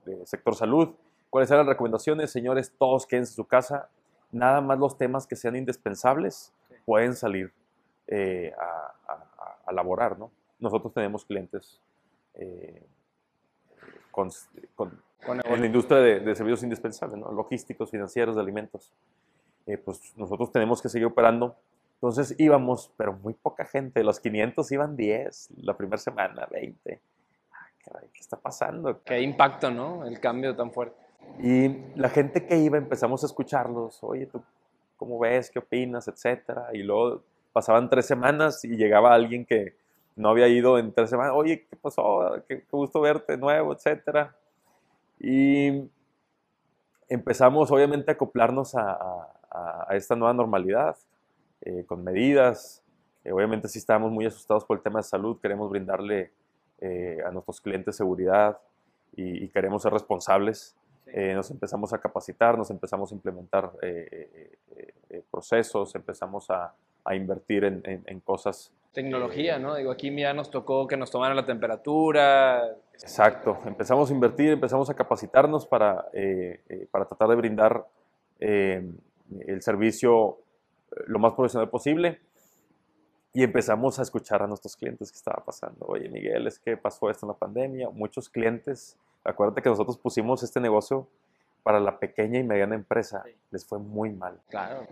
de, 0.03 0.25
sector 0.25 0.55
salud. 0.55 0.89
¿Cuáles 1.29 1.51
eran 1.51 1.67
las 1.67 1.73
recomendaciones? 1.73 2.31
Señores, 2.31 2.73
todos 2.75 3.05
quédense 3.05 3.33
en 3.33 3.35
su 3.35 3.45
casa. 3.45 3.89
Nada 4.31 4.61
más 4.61 4.77
los 4.79 4.97
temas 4.97 5.25
que 5.27 5.35
sean 5.35 5.55
indispensables 5.55 6.53
pueden 6.85 7.15
salir 7.15 7.51
eh, 8.07 8.53
a, 8.57 8.93
a, 9.65 9.71
laborar, 9.71 10.17
¿no? 10.17 10.31
Nosotros 10.59 10.93
tenemos 10.93 11.25
clientes 11.25 11.79
con, 14.11 14.29
con 14.75 14.99
en 15.25 15.59
la 15.59 15.65
industria 15.65 15.99
de, 15.99 16.35
servicios 16.35 16.63
indispensables, 16.63 17.17
¿no? 17.17 17.31
logísticos, 17.31 17.91
financieros, 17.91 18.35
de 18.35 18.41
alimentos. 18.41 18.93
Eh, 19.65 19.77
pues 19.77 20.13
nosotros 20.15 20.51
tenemos 20.51 20.81
que 20.81 20.89
seguir 20.89 21.07
operando. 21.07 21.55
Entonces 21.95 22.33
íbamos, 22.37 22.91
pero 22.97 23.13
muy 23.13 23.33
poca 23.33 23.65
gente. 23.65 24.03
Los 24.03 24.19
500 24.19 24.71
iban 24.71 24.95
10 24.95 25.49
la 25.61 25.75
primera 25.75 25.97
semana, 25.97 26.47
20. 26.49 27.01
¿Qué 28.13 28.19
está 28.19 28.37
pasando? 28.37 29.01
Qué 29.03 29.21
impacto, 29.21 29.71
¿no? 29.71 30.05
El 30.05 30.19
cambio 30.19 30.55
tan 30.55 30.71
fuerte. 30.71 30.95
Y 31.37 31.69
la 31.95 32.09
gente 32.09 32.45
que 32.45 32.57
iba 32.57 32.77
empezamos 32.77 33.23
a 33.23 33.27
escucharlos. 33.27 34.03
Oye, 34.03 34.25
¿tú 34.25 34.41
cómo 34.97 35.19
ves? 35.19 35.49
¿Qué 35.49 35.59
opinas? 35.59 36.07
Etcétera. 36.07 36.69
Y 36.73 36.83
luego 36.83 37.23
pasaban 37.53 37.89
tres 37.89 38.05
semanas 38.05 38.63
y 38.65 38.75
llegaba 38.75 39.13
alguien 39.13 39.45
que 39.45 39.75
no 40.15 40.29
había 40.29 40.47
ido 40.47 40.77
en 40.77 40.93
tres 40.93 41.09
semanas. 41.09 41.33
Oye, 41.35 41.65
¿qué 41.69 41.75
pasó? 41.75 42.43
Qué, 42.47 42.59
qué 42.61 42.67
gusto 42.71 43.01
verte 43.01 43.37
nuevo, 43.37 43.73
etcétera. 43.73 44.35
Y 45.19 45.89
empezamos 47.09 47.71
obviamente 47.71 48.11
a 48.11 48.13
acoplarnos 48.13 48.75
a, 48.75 49.35
esta 49.89 50.15
nueva 50.15 50.33
normalidad, 50.33 50.95
eh, 51.61 51.83
con 51.85 52.03
medidas. 52.03 52.83
Eh, 53.23 53.31
obviamente 53.31 53.67
sí 53.67 53.79
estábamos 53.79 54.11
muy 54.11 54.25
asustados 54.25 54.63
por 54.63 54.77
el 54.77 54.83
tema 54.83 54.99
de 54.99 55.03
salud, 55.03 55.39
queremos 55.41 55.69
brindarle 55.71 56.31
eh, 56.79 57.17
a 57.25 57.31
nuestros 57.31 57.59
clientes 57.59 57.95
seguridad 57.95 58.59
y, 59.15 59.49
queremos 59.49 59.81
ser 59.81 59.91
responsables. 59.91 60.77
Nos 61.13 61.51
empezamos 61.51 61.93
a 61.93 61.97
capacitar, 61.99 62.57
nos 62.57 62.69
empezamos 62.71 63.11
a 63.11 63.15
implementar 63.15 63.71
procesos, 65.31 65.95
empezamos 65.95 66.49
a, 66.49 66.73
invertir 67.11 67.63
en 67.63 68.19
cosas 68.19 68.71
Tecnología, 68.93 69.59
¿no? 69.59 69.75
Digo, 69.75 69.91
aquí 69.91 70.13
ya 70.15 70.33
nos 70.33 70.49
tocó 70.49 70.87
que 70.87 70.97
nos 70.97 71.11
tomaran 71.11 71.37
la 71.37 71.45
temperatura. 71.45 72.75
Exacto, 72.93 73.59
empezamos 73.65 74.09
a 74.09 74.13
invertir, 74.13 74.49
empezamos 74.49 74.89
a 74.89 74.95
capacitarnos 74.95 75.67
para, 75.67 76.07
eh, 76.11 76.61
eh, 76.67 76.87
para 76.89 77.05
tratar 77.05 77.29
de 77.29 77.35
brindar 77.35 77.85
eh, 78.39 78.83
el 79.45 79.61
servicio 79.61 80.39
lo 81.05 81.19
más 81.19 81.33
profesional 81.33 81.69
posible 81.69 82.19
y 83.31 83.43
empezamos 83.43 83.99
a 83.99 84.01
escuchar 84.01 84.41
a 84.41 84.47
nuestros 84.47 84.75
clientes 84.75 85.11
qué 85.11 85.17
estaba 85.17 85.45
pasando. 85.45 85.85
Oye, 85.85 86.09
Miguel, 86.09 86.47
es 86.47 86.57
que 86.57 86.75
pasó 86.75 87.11
esto 87.11 87.27
en 87.27 87.33
la 87.33 87.37
pandemia. 87.37 87.91
Muchos 87.91 88.27
clientes, 88.27 88.97
acuérdate 89.23 89.61
que 89.61 89.69
nosotros 89.69 89.97
pusimos 89.97 90.43
este 90.43 90.59
negocio 90.59 91.07
para 91.63 91.79
la 91.79 91.99
pequeña 91.99 92.39
y 92.39 92.43
mediana 92.43 92.75
empresa, 92.75 93.23
les 93.51 93.65
fue 93.65 93.79
muy 93.79 94.11
mal. 94.11 94.39
Claro 94.49 94.87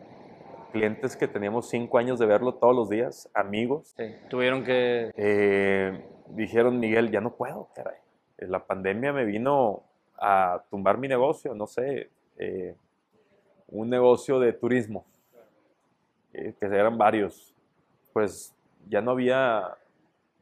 clientes 0.72 1.16
que 1.16 1.28
teníamos 1.28 1.70
cinco 1.70 1.98
años 1.98 2.20
de 2.20 2.26
verlo 2.26 2.54
todos 2.54 2.76
los 2.76 2.90
días, 2.90 3.30
amigos. 3.34 3.94
Sí, 3.98 4.16
tuvieron 4.30 4.64
que... 4.64 5.12
Eh, 5.16 6.06
dijeron, 6.30 6.80
Miguel, 6.80 7.12
ya 7.12 7.22
no 7.22 7.36
puedo, 7.36 7.70
caray. 7.74 7.98
Eh, 8.38 8.48
la 8.48 8.66
pandemia 8.66 9.14
me 9.14 9.26
vino 9.26 9.84
a 10.18 10.64
tumbar 10.70 10.98
mi 10.98 11.08
negocio, 11.08 11.54
no 11.56 11.68
sé, 11.68 12.10
eh, 12.38 12.76
un 13.70 13.90
negocio 13.90 14.40
de 14.40 14.54
turismo, 14.54 15.06
que 16.32 16.56
eran 16.62 16.98
varios. 16.98 17.56
Pues 18.14 18.54
ya 18.88 19.02
no 19.02 19.12
había 19.12 19.78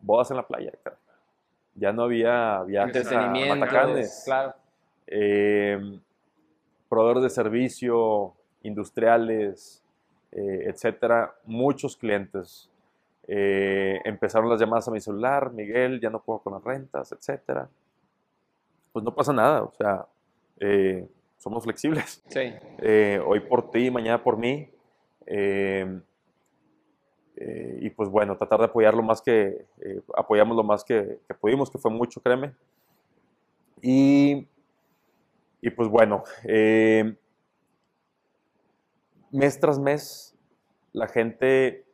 bodas 0.01 0.31
en 0.31 0.37
la 0.37 0.47
playa, 0.47 0.71
caray. 0.83 0.99
Ya 1.75 1.91
no 1.91 2.03
había 2.03 2.63
viajes 2.63 3.11
a. 3.11 3.27
Matacanes. 3.29 4.23
Claro. 4.25 4.53
eh, 5.07 5.99
proveedores 6.89 7.23
de 7.23 7.29
servicio, 7.29 8.33
industriales, 8.63 9.83
eh, 10.31 10.65
etcétera, 10.67 11.35
muchos 11.45 11.97
clientes. 11.97 12.69
Eh, 13.27 13.99
empezaron 14.05 14.49
las 14.49 14.59
llamadas 14.59 14.87
a 14.87 14.91
mi 14.91 14.99
celular, 15.01 15.51
Miguel, 15.51 15.99
ya 15.99 16.09
no 16.09 16.21
puedo 16.21 16.39
con 16.39 16.53
las 16.53 16.63
rentas, 16.63 17.11
etcétera. 17.11 17.67
Pues 18.93 19.03
no 19.03 19.13
pasa 19.13 19.33
nada, 19.33 19.63
o 19.63 19.71
sea, 19.73 20.05
eh, 20.59 21.07
somos 21.37 21.63
flexibles. 21.63 22.23
Sí. 22.27 22.53
Eh, 22.79 23.19
hoy 23.25 23.39
por 23.41 23.69
ti, 23.71 23.91
mañana 23.91 24.23
por 24.23 24.37
mí. 24.37 24.69
Eh, 27.37 27.43
eh, 27.45 27.77
y 27.81 27.89
pues 27.89 28.09
bueno, 28.09 28.37
tratar 28.37 28.59
de 28.59 28.65
apoyar 28.65 28.93
lo 28.93 29.03
más 29.03 29.21
que, 29.21 29.65
eh, 29.81 30.01
apoyamos 30.15 30.55
lo 30.55 30.63
más 30.63 30.83
que, 30.83 31.19
que 31.27 31.33
pudimos, 31.33 31.69
que 31.69 31.77
fue 31.77 31.91
mucho, 31.91 32.21
créeme. 32.21 32.53
Y, 33.81 34.47
y 35.61 35.69
pues 35.69 35.89
bueno, 35.89 36.23
eh, 36.43 37.15
mes 39.31 39.59
tras 39.59 39.79
mes, 39.79 40.35
la 40.93 41.07
gente 41.07 41.85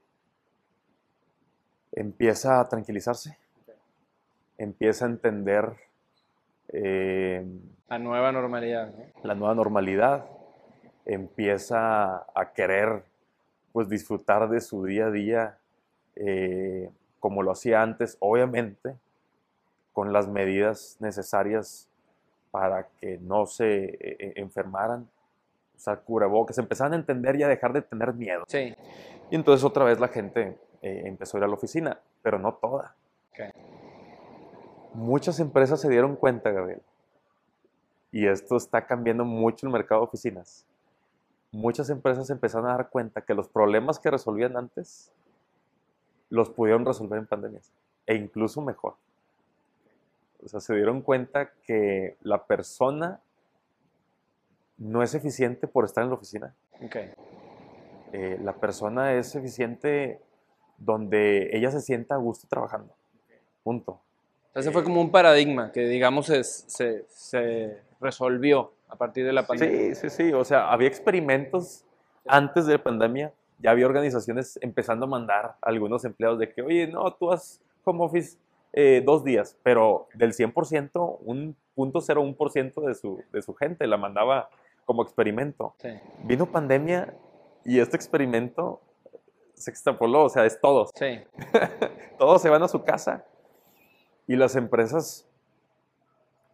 empieza 1.91 2.59
a 2.59 2.69
tranquilizarse, 2.69 3.37
empieza 4.57 5.05
a 5.05 5.09
entender 5.09 5.75
eh, 6.69 7.45
La 7.89 7.99
nueva 7.99 8.31
normalidad. 8.31 8.93
¿no? 8.93 9.05
la 9.23 9.35
nueva 9.35 9.55
normalidad, 9.55 10.25
empieza 11.05 12.25
a 12.33 12.53
querer 12.53 13.10
pues 13.71 13.89
disfrutar 13.89 14.49
de 14.49 14.61
su 14.61 14.85
día 14.85 15.07
a 15.07 15.11
día 15.11 15.57
eh, 16.15 16.89
como 17.19 17.43
lo 17.43 17.51
hacía 17.51 17.81
antes, 17.81 18.17
obviamente 18.19 18.95
con 19.93 20.13
las 20.13 20.27
medidas 20.27 20.97
necesarias 20.99 21.87
para 22.49 22.87
que 22.99 23.17
no 23.19 23.45
se 23.45 23.85
eh, 23.85 23.97
eh, 23.99 24.33
enfermaran, 24.35 25.07
usar 25.75 26.01
cubrebocas, 26.01 26.57
empezaban 26.57 26.93
a 26.93 26.95
entender 26.97 27.35
y 27.37 27.43
a 27.43 27.47
dejar 27.47 27.73
de 27.73 27.81
tener 27.81 28.13
miedo. 28.13 28.43
Sí. 28.47 28.75
Y 29.29 29.35
entonces 29.35 29.63
otra 29.63 29.85
vez 29.85 29.99
la 29.99 30.09
gente 30.09 30.57
eh, 30.81 31.03
empezó 31.05 31.37
a 31.37 31.39
ir 31.39 31.43
a 31.45 31.47
la 31.47 31.53
oficina, 31.53 31.99
pero 32.21 32.37
no 32.37 32.53
toda. 32.53 32.95
Muchas 34.93 35.39
empresas 35.39 35.79
se 35.79 35.89
dieron 35.89 36.17
cuenta, 36.17 36.51
Gabriel, 36.51 36.81
y 38.11 38.27
esto 38.27 38.57
está 38.57 38.85
cambiando 38.85 39.23
mucho 39.23 39.65
el 39.65 39.71
mercado 39.71 40.01
de 40.01 40.07
oficinas. 40.07 40.65
Muchas 41.51 41.89
empresas 41.89 42.29
empezaron 42.29 42.69
a 42.69 42.73
dar 42.77 42.89
cuenta 42.89 43.21
que 43.21 43.33
los 43.33 43.47
problemas 43.49 43.99
que 43.99 44.09
resolvían 44.09 44.55
antes 44.55 45.11
los 46.29 46.49
pudieron 46.49 46.85
resolver 46.85 47.19
en 47.19 47.27
pandemias, 47.27 47.71
e 48.05 48.15
incluso 48.15 48.61
mejor. 48.61 48.95
O 50.43 50.47
sea, 50.47 50.59
se 50.61 50.73
dieron 50.73 51.01
cuenta 51.01 51.51
que 51.65 52.17
la 52.21 52.45
persona 52.45 53.19
no 54.77 55.03
es 55.03 55.13
eficiente 55.13 55.67
por 55.67 55.85
estar 55.85 56.03
en 56.03 56.09
la 56.09 56.15
oficina. 56.15 56.55
Ok. 56.83 56.95
Eh, 58.13 58.39
la 58.41 58.53
persona 58.53 59.13
es 59.13 59.35
eficiente 59.35 60.19
donde 60.77 61.55
ella 61.55 61.69
se 61.69 61.81
sienta 61.81 62.15
a 62.15 62.17
gusto 62.17 62.47
trabajando. 62.47 62.93
Punto. 63.63 63.99
Ese 64.55 64.71
fue 64.71 64.83
como 64.83 64.99
un 64.99 65.11
paradigma 65.11 65.71
que, 65.71 65.81
digamos, 65.81 66.29
es- 66.29 66.63
se, 66.67 67.05
se 67.09 67.79
resolvió 67.99 68.73
a 68.91 68.95
partir 68.95 69.25
de 69.25 69.33
la 69.33 69.47
pandemia. 69.47 69.95
Sí, 69.95 70.09
sí, 70.09 70.09
sí. 70.09 70.33
O 70.33 70.43
sea, 70.43 70.71
había 70.71 70.87
experimentos 70.87 71.85
antes 72.27 72.65
de 72.65 72.73
la 72.73 72.83
pandemia. 72.83 73.33
Ya 73.59 73.71
había 73.71 73.85
organizaciones 73.85 74.59
empezando 74.61 75.05
a 75.05 75.09
mandar 75.09 75.45
a 75.45 75.55
algunos 75.61 76.03
empleados 76.03 76.39
de 76.39 76.51
que, 76.51 76.61
oye, 76.61 76.87
no, 76.87 77.13
tú 77.13 77.31
haz 77.31 77.61
home 77.83 78.03
office 78.03 78.37
eh, 78.73 79.01
dos 79.05 79.23
días, 79.23 79.57
pero 79.63 80.07
del 80.13 80.33
100%, 80.33 81.17
un 81.21 81.55
punto 81.75 81.99
0.1% 81.99 82.85
de 82.85 82.95
su, 82.95 83.23
de 83.31 83.41
su 83.41 83.53
gente 83.53 83.87
la 83.87 83.97
mandaba 83.97 84.49
como 84.85 85.03
experimento. 85.03 85.75
Sí. 85.79 85.89
Vino 86.23 86.51
pandemia 86.51 87.13
y 87.63 87.79
este 87.79 87.95
experimento 87.95 88.81
se 89.53 89.71
extrapoló, 89.71 90.25
o 90.25 90.29
sea, 90.29 90.45
es 90.45 90.59
todos. 90.59 90.89
Sí. 90.95 91.19
todos 92.17 92.41
se 92.41 92.49
van 92.49 92.63
a 92.63 92.67
su 92.67 92.83
casa. 92.83 93.25
Y 94.27 94.35
las 94.35 94.55
empresas, 94.55 95.27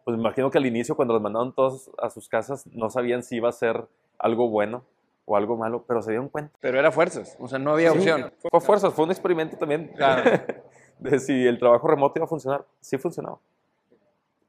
pues 0.08 0.16
me 0.16 0.22
imagino 0.22 0.50
que 0.50 0.56
al 0.56 0.64
inicio, 0.64 0.96
cuando 0.96 1.12
los 1.12 1.22
mandaron 1.22 1.52
todos 1.54 1.90
a 1.98 2.08
sus 2.08 2.30
casas, 2.30 2.66
no 2.68 2.88
sabían 2.88 3.22
si 3.22 3.36
iba 3.36 3.50
a 3.50 3.52
ser 3.52 3.86
algo 4.18 4.48
bueno 4.48 4.82
o 5.26 5.36
algo 5.36 5.58
malo, 5.58 5.84
pero 5.86 6.00
se 6.00 6.12
dieron 6.12 6.30
cuenta. 6.30 6.56
Pero 6.60 6.78
era 6.78 6.90
fuerzas, 6.90 7.36
o 7.38 7.46
sea, 7.46 7.58
no 7.58 7.72
había 7.72 7.90
Sí, 7.92 7.98
opción. 7.98 8.32
Fue 8.50 8.58
fuerzas, 8.62 8.94
fue 8.94 9.04
un 9.04 9.10
experimento 9.10 9.58
también 9.58 9.88
Claro. 9.94 10.22
de 10.98 11.18
si 11.18 11.46
el 11.46 11.58
trabajo 11.58 11.86
remoto 11.88 12.14
iba 12.16 12.24
a 12.24 12.26
funcionar. 12.26 12.64
Sí 12.80 12.96
funcionó. 12.96 13.42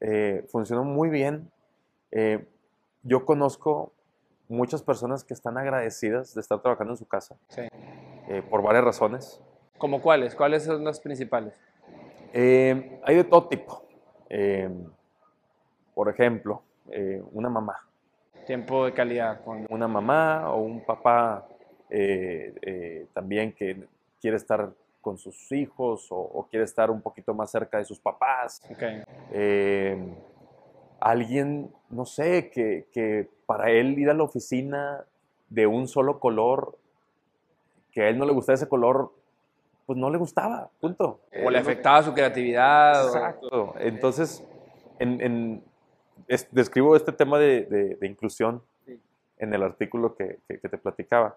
Eh, 0.00 0.46
funcionó 0.48 0.82
muy 0.82 1.10
bien. 1.10 1.50
Eh, 2.10 2.48
yo 3.02 3.26
conozco 3.26 3.92
muchas 4.48 4.82
personas 4.82 5.24
que 5.24 5.34
están 5.34 5.58
agradecidas 5.58 6.34
de 6.34 6.40
estar 6.40 6.58
trabajando 6.62 6.94
en 6.94 6.96
su 6.96 7.06
casa 7.06 7.36
Sí. 7.48 7.68
eh, 8.30 8.42
por 8.48 8.62
varias 8.62 8.82
razones. 8.84 9.42
¿Como 9.76 10.00
cuáles? 10.00 10.34
¿Cuáles 10.34 10.64
son 10.64 10.82
las 10.84 11.00
principales? 11.00 11.52
Eh, 12.32 12.98
hay 13.04 13.14
de 13.16 13.24
todo 13.24 13.46
tipo. 13.46 13.82
Por 16.00 16.08
ejemplo, 16.08 16.62
eh, 16.90 17.22
una 17.32 17.50
mamá. 17.50 17.76
Tiempo 18.46 18.86
de 18.86 18.94
calidad. 18.94 19.44
con- 19.44 19.66
Una 19.68 19.86
mamá 19.86 20.50
o 20.50 20.62
un 20.62 20.80
papá 20.82 21.46
eh, 21.90 22.54
eh, 22.62 23.06
también 23.12 23.52
que 23.52 23.86
quiere 24.18 24.38
estar 24.38 24.70
con 25.02 25.18
sus 25.18 25.52
hijos 25.52 26.10
o, 26.10 26.16
o 26.16 26.46
quiere 26.48 26.64
estar 26.64 26.90
un 26.90 27.02
poquito 27.02 27.34
más 27.34 27.50
cerca 27.50 27.76
de 27.76 27.84
sus 27.84 27.98
papás. 28.00 28.62
Ok. 28.70 28.82
Eh, 29.32 30.14
alguien, 31.00 31.70
no 31.90 32.06
sé, 32.06 32.48
que, 32.48 32.86
que 32.94 33.28
para 33.44 33.70
él 33.70 33.98
ir 33.98 34.08
a 34.08 34.14
la 34.14 34.22
oficina 34.22 35.04
de 35.50 35.66
un 35.66 35.86
solo 35.86 36.18
color, 36.18 36.78
que 37.92 38.04
a 38.04 38.08
él 38.08 38.16
no 38.16 38.24
le 38.24 38.32
gustaba 38.32 38.54
ese 38.54 38.70
color, 38.70 39.12
pues 39.84 39.98
no 39.98 40.08
le 40.08 40.16
gustaba, 40.16 40.70
punto. 40.80 41.20
O 41.44 41.50
le 41.50 41.58
afectaba 41.58 42.02
su 42.02 42.14
creatividad. 42.14 43.04
o- 43.04 43.08
Exacto. 43.08 43.74
Entonces, 43.80 44.42
en, 44.98 45.20
en- 45.20 45.69
es- 46.28 46.48
describo 46.52 46.96
este 46.96 47.12
tema 47.12 47.38
de, 47.38 47.64
de- 47.66 47.94
de 47.96 48.06
inclusión 48.06 48.62
Sí. 48.86 49.00
en 49.38 49.52
el 49.54 49.62
artículo 49.62 50.14
que, 50.14 50.38
que- 50.48 50.58
que 50.58 50.68
te 50.68 50.78
platicaba. 50.78 51.36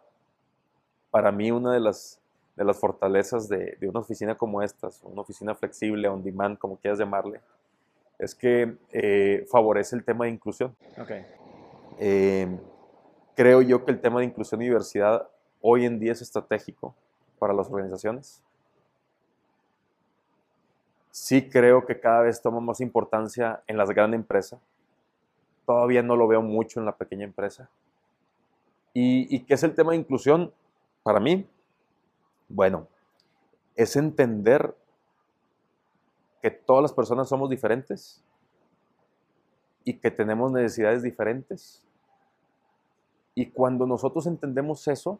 Para 1.11 1.31
mí, 1.31 1.51
una 1.51 1.73
de 1.73 1.79
las, 1.79 2.19
de 2.55 2.63
las 2.63 2.79
fortalezas 2.79 3.47
de, 3.47 3.77
de 3.79 3.87
una 3.89 3.99
oficina 3.99 4.35
como 4.35 4.61
estas, 4.61 5.01
una 5.03 5.21
oficina 5.21 5.53
flexible, 5.55 6.07
on 6.07 6.23
demand, 6.23 6.57
como 6.57 6.77
quieras 6.77 6.99
llamarle, 6.99 7.39
es 8.19 8.33
que 8.35 8.75
eh, 8.91 9.45
favorece 9.51 9.95
el 9.95 10.03
tema 10.03 10.25
de 10.25 10.31
inclusión. 10.31 10.75
Eh, 11.99 12.47
creo 13.35 13.61
yo 13.61 13.83
que 13.85 13.91
el 13.91 13.99
tema 14.01 14.19
de 14.19 14.25
inclusión 14.25 14.61
y 14.61 14.65
diversidad 14.65 15.27
hoy 15.61 15.85
en 15.85 15.99
día 15.99 16.11
es 16.11 16.21
estratégico 16.21 16.93
para 17.39 17.53
las 17.53 17.69
organizaciones. 17.69 18.41
Sí 21.11 21.47
creo 21.49 21.85
que 21.85 21.99
cada 21.99 22.21
vez 22.23 22.41
toma 22.41 22.59
más 22.59 22.81
importancia 22.81 23.61
en 23.67 23.77
las 23.77 23.89
grandes 23.89 24.19
empresas. 24.19 24.59
Todavía 25.65 26.03
no 26.03 26.15
lo 26.15 26.27
veo 26.27 26.41
mucho 26.41 26.79
en 26.79 26.85
la 26.85 26.95
pequeña 26.95 27.23
empresa. 27.23 27.69
¿Y, 28.93 29.39
qué 29.45 29.55
es 29.55 29.63
el 29.63 29.73
tema 29.73 29.91
de 29.91 29.97
inclusión 29.97 30.53
para 31.01 31.19
mí? 31.19 31.47
Bueno, 32.47 32.87
es 33.75 33.95
entender 33.95 34.75
que 36.41 36.51
todas 36.51 36.83
las 36.83 36.93
personas 36.93 37.27
somos 37.27 37.49
diferentes 37.49 38.23
y 39.83 39.95
que 39.95 40.11
tenemos 40.11 40.51
necesidades 40.51 41.01
diferentes. 41.01 41.83
Y 43.33 43.47
cuando 43.47 43.87
nosotros 43.87 44.27
entendemos 44.27 44.87
eso 44.87 45.19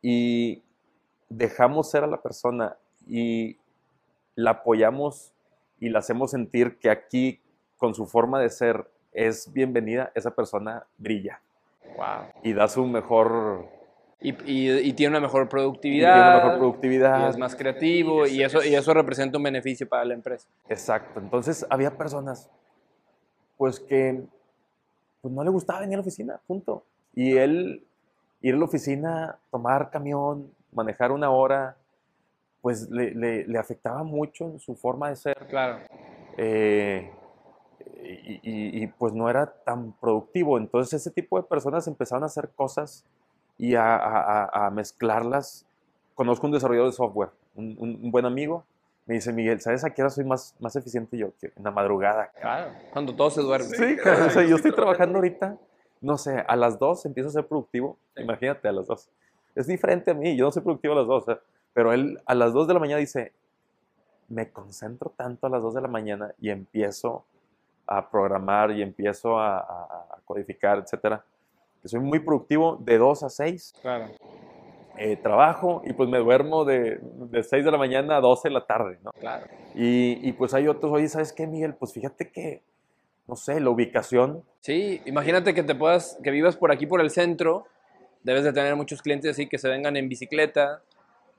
y 0.00 0.62
dejamos 1.28 1.90
ser 1.90 2.04
a 2.04 2.06
la 2.06 2.22
persona 2.22 2.76
y 3.06 3.58
la 4.34 4.52
apoyamos 4.52 5.34
y 5.78 5.90
la 5.90 5.98
hacemos 5.98 6.30
sentir 6.30 6.78
que 6.78 6.88
aquí, 6.88 7.40
con 7.76 7.94
su 7.94 8.06
forma 8.06 8.40
de 8.40 8.48
ser, 8.48 8.88
es 9.12 9.52
bienvenida, 9.52 10.10
esa 10.14 10.30
persona 10.34 10.84
brilla 10.98 11.40
Wow. 11.96 12.26
y 12.42 12.52
da 12.54 12.68
su 12.68 12.84
mejor, 12.86 13.68
Y, 14.20 14.30
y- 14.50 14.78
y 14.88 14.92
tiene 14.94 15.16
una 15.16 15.20
mejor 15.26 15.44
y 15.44 15.48
productividad. 15.48 16.14
tiene 16.14 16.28
una 16.28 16.36
mejor 16.38 16.58
productividad. 16.58 17.26
y 17.26 17.30
es 17.30 17.36
más 17.36 17.54
creativo 17.56 18.26
y 18.26 18.42
eso, 18.42 18.62
y 18.64 18.74
eso 18.74 18.94
representa 18.94 19.36
un 19.36 19.42
beneficio 19.44 19.88
para 19.88 20.04
la 20.04 20.14
empresa. 20.14 20.48
Exacto. 20.68 21.18
Entonces 21.20 21.66
había 21.68 21.90
personas, 21.96 22.48
pues 23.58 23.78
que 23.80 24.22
pues, 25.20 25.34
no 25.34 25.42
le 25.44 25.50
gustaba 25.50 25.80
venir 25.80 25.94
a 25.94 25.98
la 25.98 26.02
oficina, 26.02 26.40
punto. 26.46 26.84
Y 27.14 27.36
él 27.36 27.84
ir 28.40 28.54
a 28.54 28.58
la 28.58 28.64
oficina, 28.64 29.38
tomar 29.50 29.90
camión, 29.90 30.50
manejar 30.72 31.12
una 31.12 31.30
hora, 31.30 31.76
pues 32.60 32.88
le, 32.90 33.10
le- 33.14 33.46
le 33.46 33.58
afectaba 33.58 34.02
mucho 34.04 34.44
en 34.46 34.58
su 34.60 34.74
forma 34.76 35.08
de 35.10 35.16
ser. 35.16 35.36
Claro. 35.48 35.78
eh, 36.38 37.10
y, 38.04 38.40
y- 38.42 38.82
y, 38.82 38.86
pues 38.86 39.12
no 39.12 39.28
era 39.30 39.46
tan 39.46 39.92
productivo. 39.92 40.58
Entonces 40.58 41.00
ese 41.00 41.10
tipo 41.10 41.36
de 41.40 41.44
personas 41.44 41.86
empezaron 41.86 42.22
a 42.22 42.26
hacer 42.26 42.50
cosas 42.54 43.04
y 43.58 43.74
a, 43.74 43.96
a- 43.96 44.44
a- 44.44 44.66
a 44.66 44.70
mezclarlas. 44.70 45.66
Conozco 46.14 46.46
un 46.46 46.52
desarrollador 46.52 46.90
de 46.90 46.96
software, 46.96 47.30
un, 47.54 48.10
buen 48.10 48.24
amigo. 48.26 48.64
Me 49.06 49.14
dice 49.14 49.32
Miguel, 49.32 49.60
¿sabes 49.60 49.84
a 49.84 49.90
qué 49.90 50.02
hora 50.02 50.10
soy 50.10 50.24
más, 50.24 50.54
más 50.60 50.76
eficiente 50.76 51.16
yo? 51.18 51.32
Que 51.40 51.52
en 51.56 51.64
la 51.64 51.70
madrugada. 51.70 52.30
Claro, 52.40 52.70
cuando 52.92 53.14
todos 53.16 53.34
se 53.34 53.40
duermen. 53.42 53.70
Sí, 53.70 53.96
o 54.26 54.30
sea, 54.30 54.44
yo 54.44 54.56
estoy 54.56 54.72
trabajando 54.72 55.18
ahorita, 55.18 55.56
no 56.00 56.18
sé, 56.18 56.44
a 56.46 56.54
las 56.56 56.78
2 56.78 57.04
empiezo 57.06 57.28
a 57.30 57.32
ser 57.32 57.46
productivo. 57.46 57.96
Imagínate, 58.16 58.68
a 58.68 58.72
las 58.72 58.86
2. 58.86 59.08
Es 59.54 59.66
diferente 59.66 60.10
a 60.12 60.14
mí, 60.14 60.36
yo 60.36 60.44
no 60.46 60.52
soy 60.52 60.62
productivo 60.62 60.94
a 60.94 60.98
las 60.98 61.06
2. 61.06 61.24
pero 61.72 61.92
él 61.92 62.20
a 62.26 62.34
las 62.34 62.52
2 62.52 62.68
de 62.68 62.74
la 62.74 62.80
mañana 62.80 63.00
dice, 63.00 63.32
me 64.28 64.50
concentro 64.50 65.12
tanto 65.16 65.46
a 65.46 65.50
las 65.50 65.62
2 65.62 65.74
de 65.74 65.80
la 65.82 65.88
mañana 65.88 66.32
y 66.40 66.50
empiezo 66.50 67.24
a 67.86 68.10
programar 68.10 68.70
y 68.70 68.82
empiezo 68.82 69.38
a, 69.38 69.58
a 69.58 70.18
codificar, 70.24 70.78
etcétera, 70.78 71.24
que 71.82 71.88
soy 71.88 72.00
muy 72.00 72.20
productivo 72.20 72.76
de 72.80 72.96
2 72.96 73.22
a 73.24 73.28
6. 73.28 73.74
Claro. 73.82 74.06
Eh, 74.98 75.16
trabajo 75.16 75.82
y 75.86 75.94
pues 75.94 76.08
me 76.08 76.18
duermo 76.18 76.64
de, 76.64 77.00
de 77.00 77.42
6 77.42 77.64
de 77.64 77.70
la 77.70 77.78
mañana 77.78 78.18
a 78.18 78.20
12 78.20 78.48
de 78.48 78.54
la 78.54 78.66
tarde, 78.66 78.98
¿no? 79.02 79.10
Claro. 79.12 79.46
Y, 79.74 80.28
y, 80.28 80.32
pues 80.32 80.52
hay 80.52 80.68
otros, 80.68 80.92
oye, 80.92 81.08
¿sabes 81.08 81.32
qué, 81.32 81.46
Miguel? 81.46 81.74
Pues 81.74 81.92
fíjate 81.92 82.30
que, 82.30 82.62
no 83.26 83.34
sé, 83.34 83.58
la 83.60 83.70
ubicación. 83.70 84.44
Sí, 84.60 85.00
imagínate 85.06 85.54
que 85.54 85.62
te 85.62 85.74
puedas, 85.74 86.18
que 86.22 86.30
vivas 86.30 86.56
por 86.56 86.70
aquí, 86.70 86.86
por 86.86 87.00
el 87.00 87.10
centro, 87.10 87.64
debes 88.22 88.44
de 88.44 88.52
tener 88.52 88.76
muchos 88.76 89.00
clientes 89.00 89.30
así 89.30 89.48
que 89.48 89.56
se 89.56 89.68
vengan 89.68 89.96
en 89.96 90.08
bicicleta, 90.10 90.82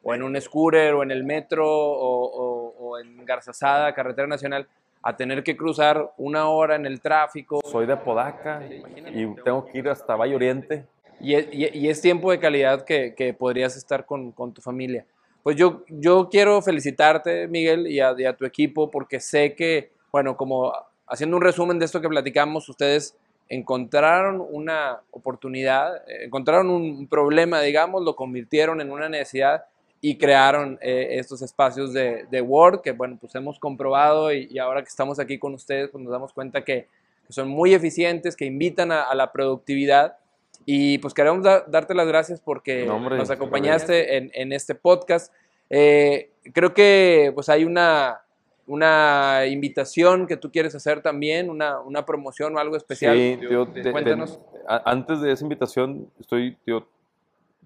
o 0.02 0.14
en 0.16 0.24
un 0.24 0.40
scooter, 0.42 0.96
o 0.96 1.04
en 1.04 1.12
el 1.12 1.24
metro, 1.24 1.66
o, 1.66 2.26
o, 2.26 2.76
o 2.80 3.00
en 3.00 3.24
Garzazada, 3.24 3.94
carretera 3.94 4.28
nacional, 4.28 4.68
a 5.04 5.16
tener 5.16 5.44
que 5.44 5.58
cruzar 5.58 6.14
una 6.18 6.48
hora 6.48 6.76
en 6.76 6.86
el 6.86 7.02
tráfico. 7.02 7.60
Soy 7.66 7.86
de 7.86 7.94
Apodaca 7.94 8.64
y 8.66 9.28
tengo 9.44 9.66
que 9.66 9.78
ir 9.78 9.90
hasta 9.90 10.16
Valle 10.16 10.36
Oriente 10.36 10.86
y 11.20 11.36
es, 11.36 11.48
y 11.52 11.88
es 11.90 12.02
tiempo 12.02 12.32
de 12.32 12.40
calidad 12.40 12.84
que, 12.84 13.14
que 13.16 13.34
podrías 13.34 13.78
estar 13.78 14.06
con, 14.06 14.32
con, 14.32 14.54
tu 14.54 14.62
familia. 14.62 15.06
Pues 15.42 15.56
yo, 15.56 15.84
yo 15.88 16.30
quiero 16.30 16.62
felicitarte, 16.62 17.48
Miguel, 17.48 17.88
y 17.88 18.00
a, 18.00 18.14
y 18.18 18.26
a, 18.26 18.36
tu 18.36 18.46
equipo, 18.46 18.90
porque 18.92 19.20
sé 19.20 19.56
que, 19.56 19.92
bueno, 20.12 20.36
como 20.36 20.74
haciendo 21.08 21.38
un 21.38 21.44
resumen 21.44 21.80
de 21.80 21.86
esto 21.86 22.02
que 22.02 22.10
platicamos, 22.10 22.68
ustedes 22.68 23.18
encontraron 23.50 24.46
una 24.50 25.02
oportunidad, 25.12 26.02
encontraron 26.08 26.70
un 26.70 27.08
problema, 27.08 27.62
digamos, 27.62 28.04
lo 28.04 28.16
convirtieron 28.16 28.82
en 28.82 28.92
una 28.92 29.10
necesidad 29.10 29.66
y 30.06 30.18
crearon 30.18 30.78
eh, 30.82 31.12
estos 31.12 31.42
espacios 31.42 31.94
de, 31.94 32.26
de, 32.30 32.42
Word 32.42 32.82
que, 32.82 32.92
bueno, 32.92 33.18
pues 33.22 33.34
hemos 33.36 33.58
comprobado 33.58 34.34
y, 34.34 34.50
y, 34.52 34.60
ahora 34.60 34.82
que 34.82 34.90
estamos 34.90 35.18
aquí 35.18 35.40
con 35.40 35.54
ustedes, 35.54 35.90
pues 35.92 36.04
nos 36.04 36.12
damos 36.12 36.34
cuenta 36.34 36.66
que, 36.66 36.90
que 37.26 37.32
son 37.32 37.48
muy 37.48 37.74
eficientes, 37.74 38.36
que 38.36 38.44
invitan 38.44 38.92
a, 38.92 39.04
a 39.04 39.16
la 39.16 39.32
productividad 39.32 40.18
y 40.66 40.98
pues 40.98 41.14
queremos 41.14 41.42
da 41.42 41.64
darte 41.70 41.94
las 41.96 42.06
gracias 42.06 42.42
porque 42.42 42.86
no, 42.86 42.98
hombre, 42.98 43.16
nos 43.16 43.30
acompañaste 43.30 44.18
en, 44.18 44.30
en, 44.34 44.52
este 44.52 44.76
podcast. 44.76 45.34
Eh, 45.70 46.32
creo 46.54 46.74
que 46.74 47.32
pues 47.34 47.48
hay 47.48 47.64
una, 47.64 48.24
una 48.68 49.46
invitación 49.48 50.28
que 50.28 50.36
tú 50.36 50.52
quieres 50.52 50.76
hacer 50.76 51.02
también, 51.02 51.50
una, 51.50 51.80
una 51.80 52.06
promoción 52.06 52.58
o 52.58 52.60
algo 52.60 52.76
especial. 52.76 53.16
Sí, 53.16 53.38
tío, 53.40 53.68
de, 53.68 53.90
Cuéntanos. 53.90 54.38
De, 54.38 54.82
antes 54.84 55.22
de 55.22 55.32
esa 55.32 55.46
invitación, 55.46 56.12
estoy, 56.20 56.58
tío, 56.66 56.86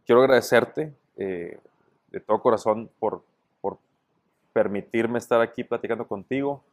quiero 0.05 0.21
agradecerte 0.21 0.93
eh, 1.17 1.57
de 2.09 2.19
todo 2.19 2.41
corazón 2.41 2.89
por, 2.99 3.23
por 3.61 3.77
permitirme 4.53 5.19
estar 5.19 5.41
aquí 5.41 5.63
platicando 5.63 6.07
contigo. 6.07 6.63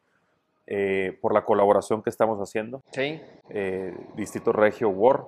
Eh, 0.66 1.18
por 1.20 1.34
la 1.34 1.44
colaboración 1.44 2.02
que 2.02 2.08
estamos 2.08 2.38
haciendo. 2.38 2.82
Sí. 2.90 3.20
Eh, 3.50 3.94
Distrito 4.16 4.50
Regio 4.50 4.88
War 4.88 5.26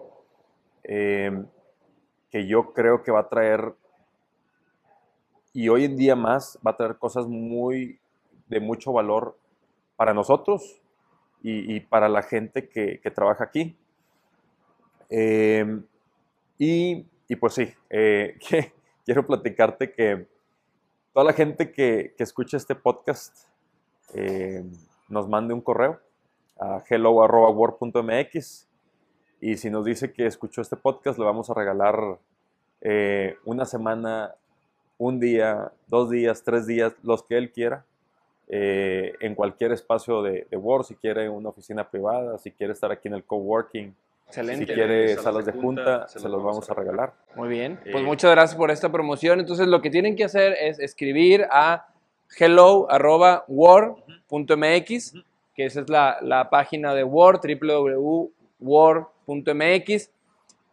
eh, 0.82 1.44
que 2.30 2.46
yo 2.46 2.72
creo 2.72 3.02
que 3.02 3.10
va 3.10 3.20
a 3.20 3.28
traer, 3.28 3.74
y 5.52 5.68
hoy 5.68 5.84
en 5.84 5.96
día 5.98 6.16
más, 6.16 6.58
va 6.66 6.70
a 6.70 6.76
traer 6.76 6.96
cosas 6.96 7.26
muy 7.26 8.00
de 8.48 8.60
mucho 8.60 8.92
valor 8.94 9.36
para 9.96 10.14
nosotros 10.14 10.80
y, 11.42 11.74
y 11.74 11.80
para 11.80 12.08
la 12.08 12.22
gente 12.22 12.68
que, 12.68 12.98
que 13.00 13.10
trabaja 13.10 13.44
aquí. 13.44 13.76
Eh, 15.10 15.80
y, 16.56 17.04
y, 17.28 17.36
pues 17.36 17.52
sí, 17.52 17.74
que, 17.90 18.72
quiero 19.06 19.24
platicarte 19.24 19.92
que 19.92 20.26
toda 21.14 21.24
la 21.24 21.32
gente 21.32 21.70
que, 21.70 22.12
que 22.18 22.24
escucha 22.24 22.56
este 22.56 22.74
podcast 22.74 23.46
eh, 24.12 24.64
nos 25.08 25.28
mande 25.28 25.54
un 25.54 25.60
correo 25.60 26.00
a 26.58 26.82
hello.word.mx 26.88 28.68
y 29.40 29.56
si 29.58 29.70
nos 29.70 29.84
dice 29.84 30.12
que 30.12 30.26
escuchó 30.26 30.60
este 30.60 30.76
podcast, 30.76 31.18
le 31.18 31.24
vamos 31.24 31.48
a 31.48 31.54
regalar 31.54 32.18
eh, 32.80 33.36
una 33.44 33.64
semana, 33.64 34.34
un 34.98 35.20
día, 35.20 35.72
dos 35.86 36.10
días, 36.10 36.42
tres 36.42 36.66
días, 36.66 36.94
los 37.04 37.22
que 37.22 37.38
él 37.38 37.52
quiera, 37.52 37.84
eh, 38.48 39.12
en 39.20 39.36
cualquier 39.36 39.70
espacio 39.70 40.22
de, 40.22 40.48
de, 40.50 40.56
Word, 40.56 40.84
si 40.84 40.96
quiere 40.96 41.28
una 41.28 41.50
oficina 41.50 41.88
privada, 41.88 42.38
si 42.38 42.50
quiere 42.50 42.72
estar 42.72 42.90
aquí 42.90 43.06
en 43.06 43.14
el 43.14 43.24
coworking, 43.24 43.94
Excelente. 44.26 44.66
si 44.66 44.74
quiere 44.74 45.08
salas, 45.10 45.24
salas 45.24 45.46
de 45.46 45.52
junta, 45.52 45.82
junta 45.82 46.08
se, 46.08 46.18
se 46.18 46.28
los 46.28 46.42
vamos 46.42 46.68
a 46.68 46.74
regalar. 46.74 47.14
Muy 47.34 47.48
bien, 47.48 47.78
pues 47.82 48.02
eh, 48.02 48.06
muchas 48.06 48.30
gracias 48.32 48.56
por 48.56 48.70
esta 48.70 48.90
promoción. 48.90 49.40
Entonces 49.40 49.66
lo 49.66 49.80
que 49.80 49.90
tienen 49.90 50.16
que 50.16 50.24
hacer 50.24 50.54
es 50.60 50.78
escribir 50.78 51.46
a 51.50 51.86
hello.word.mx, 52.38 53.44
que 55.54 55.64
esa 55.64 55.80
es 55.80 55.88
la, 55.88 56.18
la 56.22 56.50
página 56.50 56.94
de 56.94 57.04
Word, 57.04 57.40
www.word 57.40 59.06
.mx, 59.26 60.10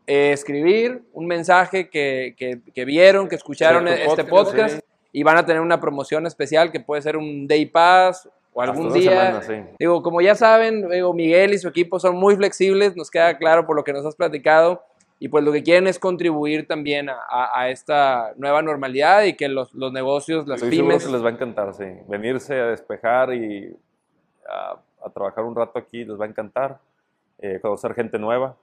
eh, 0.06 0.32
escribir 0.32 1.04
un 1.14 1.26
mensaje 1.26 1.90
que, 1.90 2.36
que, 2.38 2.62
que, 2.74 2.86
vieron, 2.86 3.28
que 3.28 3.36
escucharon 3.36 3.88
sí, 3.88 3.94
este 4.06 4.24
podcast, 4.26 4.76
sí. 4.76 4.82
y 5.12 5.24
van 5.24 5.38
a 5.38 5.46
tener 5.46 5.62
una 5.62 5.80
promoción 5.80 6.28
especial 6.28 6.72
que 6.72 6.80
puede 6.80 7.02
ser 7.02 7.18
un 7.18 7.48
day 7.48 7.66
pass 7.66 8.30
o 8.54 8.62
algún 8.62 8.88
Hasta 8.88 9.00
día. 9.00 9.12
Semanas, 9.12 9.46
sí. 9.46 9.76
Digo, 9.80 10.02
como 10.04 10.22
ya 10.22 10.36
saben, 10.36 10.90
digo, 10.90 11.14
Miguel 11.14 11.54
y 11.54 11.58
su 11.58 11.68
equipo 11.68 12.00
son 12.00 12.16
muy 12.16 12.36
flexibles, 12.36 12.96
nos 12.96 13.10
queda 13.10 13.38
claro 13.38 13.66
por 13.66 13.76
lo 13.76 13.84
que 13.84 13.94
nos 13.94 14.06
has 14.06 14.16
platicado. 14.16 14.84
Y 15.20 15.30
pues 15.30 15.44
lo 15.44 15.52
que 15.54 15.64
quieren 15.64 15.88
es 15.88 16.00
contribuir 16.00 16.68
también 16.68 17.10
a, 17.10 17.18
a, 17.30 17.62
a 17.62 17.70
esta 17.70 18.34
nueva 18.36 18.62
normalidad 18.62 19.24
y 19.24 19.36
que 19.36 19.48
los, 19.48 19.74
los 19.74 19.94
negocios, 19.94 20.48
las 20.48 20.62
Estoy 20.62 20.78
pymes... 20.80 21.10
les 21.10 21.24
va 21.24 21.30
a 21.30 21.32
encantar, 21.32 21.74
sí. 21.74 21.86
Venirse 22.08 22.60
a 22.60 22.66
despejar 22.68 23.34
y 23.34 23.74
a, 24.50 24.76
a 25.06 25.10
trabajar 25.12 25.46
un 25.46 25.56
rato 25.56 25.80
aquí 25.80 26.04
les 26.04 26.20
va 26.20 26.26
a 26.26 26.28
encantar 26.28 26.80
eh, 27.40 27.60
conocer 27.62 27.94
gente 27.94 28.20
nueva, 28.20 28.56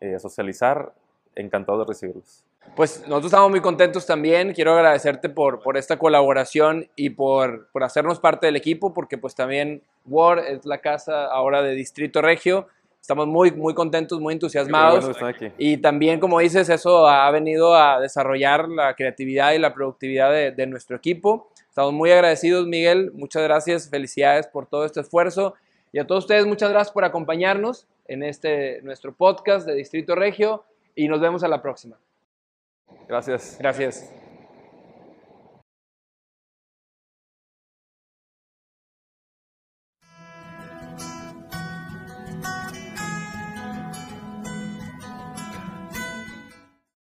eh, 0.00 0.18
socializar. 0.18 0.92
Encantado 1.34 1.78
de 1.78 1.84
recibirlos. 1.86 2.44
Pues 2.74 3.00
nosotros 3.00 3.26
estamos 3.26 3.50
muy 3.50 3.60
contentos 3.60 4.06
también. 4.06 4.54
Quiero 4.54 4.72
agradecerte 4.72 5.28
por, 5.28 5.62
por 5.62 5.76
esta 5.76 5.98
colaboración 5.98 6.88
y 6.96 7.10
por, 7.10 7.68
por 7.70 7.84
hacernos 7.84 8.18
parte 8.18 8.46
del 8.46 8.56
equipo, 8.56 8.94
porque 8.94 9.18
pues 9.18 9.34
también 9.34 9.82
Word 10.06 10.40
es 10.46 10.64
la 10.64 10.78
casa 10.78 11.26
ahora 11.26 11.62
de 11.62 11.74
Distrito 11.74 12.22
Regio. 12.22 12.68
Estamos 12.98 13.26
muy, 13.26 13.50
muy 13.50 13.74
contentos, 13.74 14.20
muy 14.20 14.32
entusiasmados. 14.32 15.18
Bueno 15.18 15.36
y 15.58 15.78
también, 15.78 16.18
como 16.20 16.38
dices, 16.38 16.68
eso 16.68 17.08
ha 17.08 17.30
venido 17.30 17.74
a 17.74 18.00
desarrollar 18.00 18.68
la 18.68 18.94
creatividad 18.94 19.52
y 19.52 19.58
la 19.58 19.74
productividad 19.74 20.30
de, 20.30 20.52
de 20.52 20.66
nuestro 20.66 20.96
equipo. 20.96 21.50
Estamos 21.68 21.92
muy 21.92 22.10
agradecidos, 22.10 22.66
Miguel. 22.66 23.10
Muchas 23.12 23.42
gracias. 23.42 23.90
Felicidades 23.90 24.46
por 24.46 24.66
todo 24.66 24.86
este 24.86 25.00
esfuerzo. 25.00 25.54
Y 25.92 25.98
a 25.98 26.06
todos 26.06 26.24
ustedes, 26.24 26.46
muchas 26.46 26.70
gracias 26.70 26.92
por 26.92 27.04
acompañarnos 27.04 27.86
en 28.06 28.22
este 28.22 28.80
nuestro 28.82 29.12
podcast 29.12 29.66
de 29.66 29.74
Distrito 29.74 30.14
Regio 30.14 30.64
y 30.94 31.08
nos 31.08 31.20
vemos 31.20 31.44
a 31.44 31.48
la 31.48 31.60
próxima. 31.60 31.98
Gracias. 33.08 33.56
Gracias. 33.58 34.10